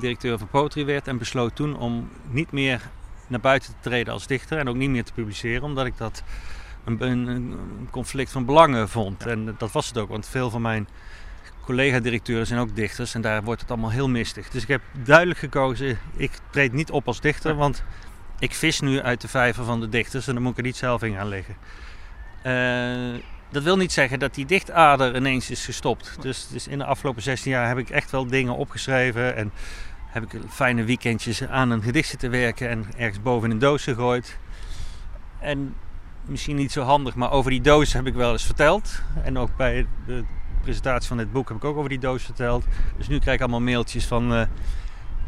[0.00, 2.80] directeur van Poetry werd en besloot toen om niet meer
[3.26, 6.22] naar buiten te treden als dichter en ook niet meer te publiceren, omdat ik dat
[6.84, 9.24] een, een, conflict van belangen vond.
[9.24, 9.30] Ja.
[9.30, 10.88] En dat was het ook, want veel van mijn
[11.64, 14.48] collega-directeuren zijn ook dichters en daar wordt het allemaal heel mistig.
[14.48, 17.84] Dus ik heb duidelijk gekozen, ik treed niet op als dichter, want
[18.38, 20.76] ik vis nu uit de vijver van de dichters en dan moet ik er niet
[20.76, 21.56] zelf in gaan liggen.
[22.46, 26.16] Uh, dat wil niet zeggen dat die dichtader ineens is gestopt.
[26.20, 29.52] Dus, dus in de afgelopen 16 jaar heb ik echt wel dingen opgeschreven en
[30.06, 33.82] heb ik fijne weekendjes aan een gedicht zitten werken en ergens boven in een doos
[33.82, 34.38] gegooid.
[35.40, 35.74] En
[36.24, 39.02] misschien niet zo handig, maar over die doos heb ik wel eens verteld.
[39.24, 40.24] En ook bij de
[40.62, 42.64] presentatie van dit boek heb ik ook over die doos verteld.
[42.96, 44.32] Dus nu krijg ik allemaal mailtjes van...
[44.32, 44.42] Uh,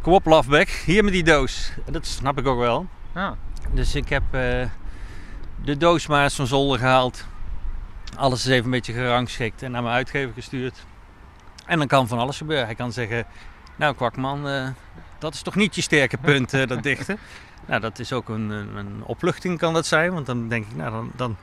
[0.00, 1.72] kom op, Lafbeck, hier met die doos.
[1.86, 2.86] En dat snap ik ook wel.
[3.12, 3.30] Ah.
[3.72, 4.64] Dus ik heb uh,
[5.64, 7.24] de doos maar eens van zolder gehaald.
[8.16, 10.84] Alles is even een beetje gerangschikt en naar mijn uitgever gestuurd.
[11.66, 12.66] En dan kan van alles gebeuren.
[12.66, 13.26] Hij kan zeggen...
[13.76, 14.68] Nou, kwakman, uh,
[15.18, 17.18] dat is toch niet je sterke punt, dat dichten.
[17.66, 20.12] Nou, dat is ook een, een, opluchting kan dat zijn.
[20.12, 21.36] Want dan denk ik, nou, dan, dan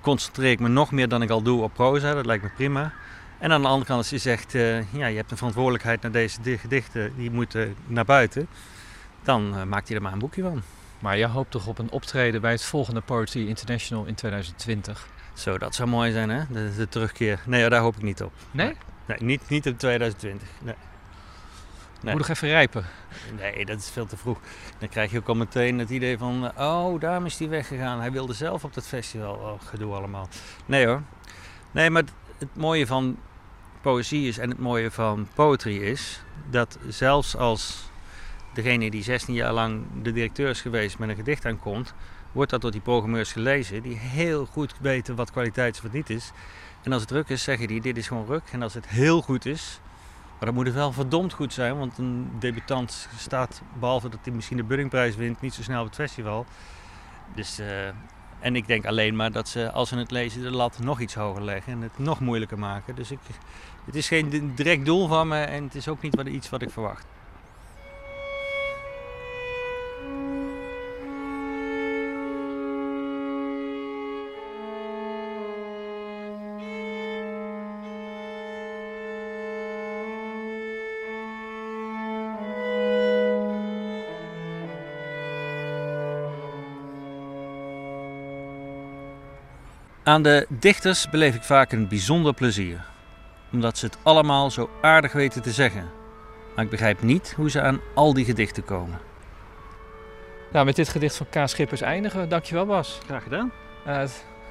[0.00, 2.14] concentreer ik me nog meer dan ik al doe op proza.
[2.14, 2.92] Dat lijkt me prima.
[3.38, 6.10] En aan de andere kant, als je zegt, uh, ja, je hebt een verantwoordelijkheid naar
[6.10, 8.46] deze gedichten, die moeten naar buiten,
[9.22, 10.62] dan uh, maakt hij er maar een boekje van.
[11.02, 15.08] Maar je hoopt toch op een optreden bij het volgende Poetry International in 2020?
[15.34, 16.42] Zo, dat zou mooi zijn, hè?
[16.50, 17.40] De, de terugkeer.
[17.46, 18.32] Nee, daar hoop ik niet op.
[18.50, 18.76] Nee?
[19.06, 20.48] Nee, niet, niet in 2020.
[20.62, 20.74] Nee.
[22.02, 22.14] Nee.
[22.14, 22.84] Moet nog even rijpen.
[23.38, 24.38] Nee, dat is veel te vroeg.
[24.78, 26.52] Dan krijg je ook al meteen het idee van...
[26.58, 28.00] Oh, daarom is hij weggegaan.
[28.00, 29.34] Hij wilde zelf op dat festival.
[29.34, 30.28] Oh, gedoe allemaal.
[30.66, 31.02] Nee hoor.
[31.70, 32.02] Nee, maar
[32.38, 33.18] het mooie van
[33.80, 36.22] poëzie is en het mooie van poetry is...
[36.50, 37.90] dat zelfs als
[38.54, 41.94] degene die 16 jaar lang de directeur is geweest met een gedicht aankomt...
[42.32, 43.82] wordt dat door die programmeurs gelezen...
[43.82, 46.32] die heel goed weten wat kwaliteit is wat niet is.
[46.82, 48.42] En als het ruk is, zeggen die dit is gewoon ruk.
[48.52, 49.80] En als het heel goed is
[50.42, 54.32] maar dan moet het wel verdomd goed zijn, want een debutant staat, behalve dat hij
[54.32, 56.46] misschien de Buddingprijs wint, niet zo snel op het festival.
[57.34, 57.86] Dus, uh,
[58.40, 61.14] en ik denk alleen maar dat ze, als ze het lezen, de lat nog iets
[61.14, 62.94] hoger leggen en het nog moeilijker maken.
[62.94, 63.18] Dus ik,
[63.84, 66.62] het is geen direct doel van me en het is ook niet wat, iets wat
[66.62, 67.06] ik verwacht.
[90.12, 92.84] Aan de dichters beleef ik vaak een bijzonder plezier,
[93.52, 95.90] omdat ze het allemaal zo aardig weten te zeggen.
[96.54, 98.98] Maar ik begrijp niet hoe ze aan al die gedichten komen.
[100.50, 101.48] Nou, met dit gedicht van K.
[101.48, 102.26] Schippers eindigen we.
[102.26, 102.98] Dankjewel Bas.
[103.06, 103.52] Graag gedaan.
[103.86, 104.02] Uh,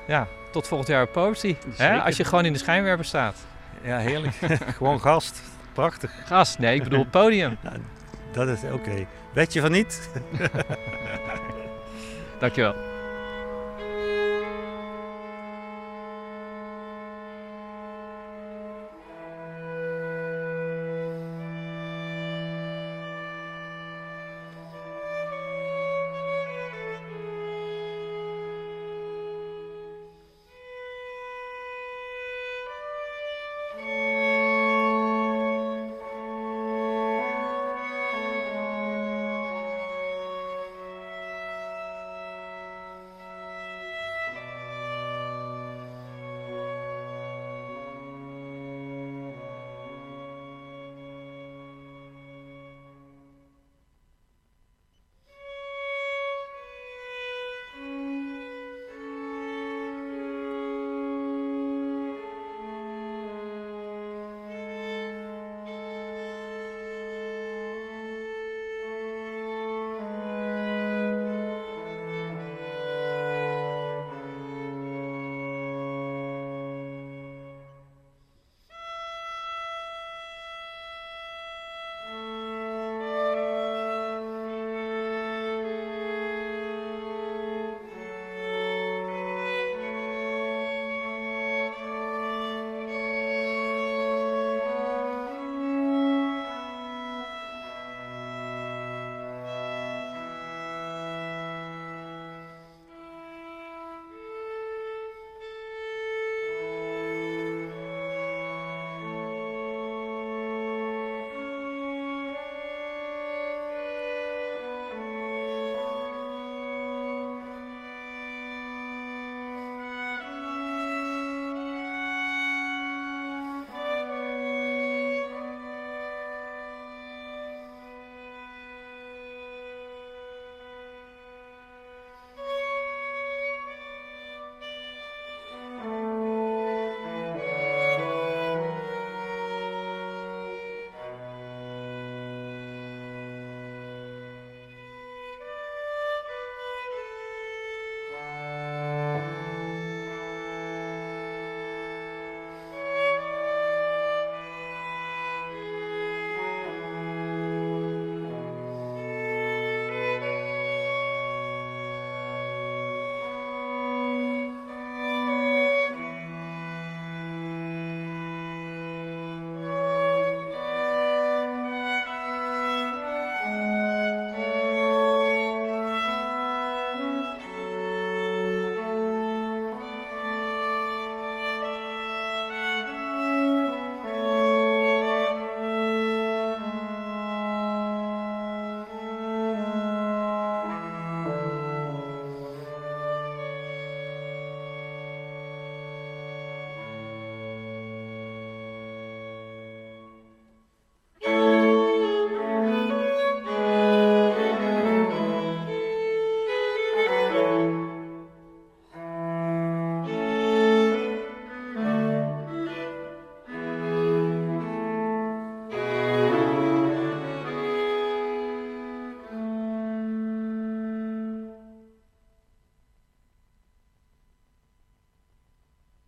[0.08, 1.58] ja, tot volgend jaar op Poetry.
[1.76, 2.02] Hè?
[2.02, 3.38] Als je gewoon in de schijnwerper staat.
[3.84, 4.34] Ja, heerlijk.
[4.78, 5.42] gewoon gast.
[5.74, 6.12] Prachtig.
[6.26, 6.60] Gast?
[6.60, 7.58] Nee, ik bedoel podium.
[7.64, 8.74] Ja, dat is oké.
[8.74, 9.08] Okay.
[9.34, 10.10] Weet je van niet?
[12.40, 12.91] Dankjewel.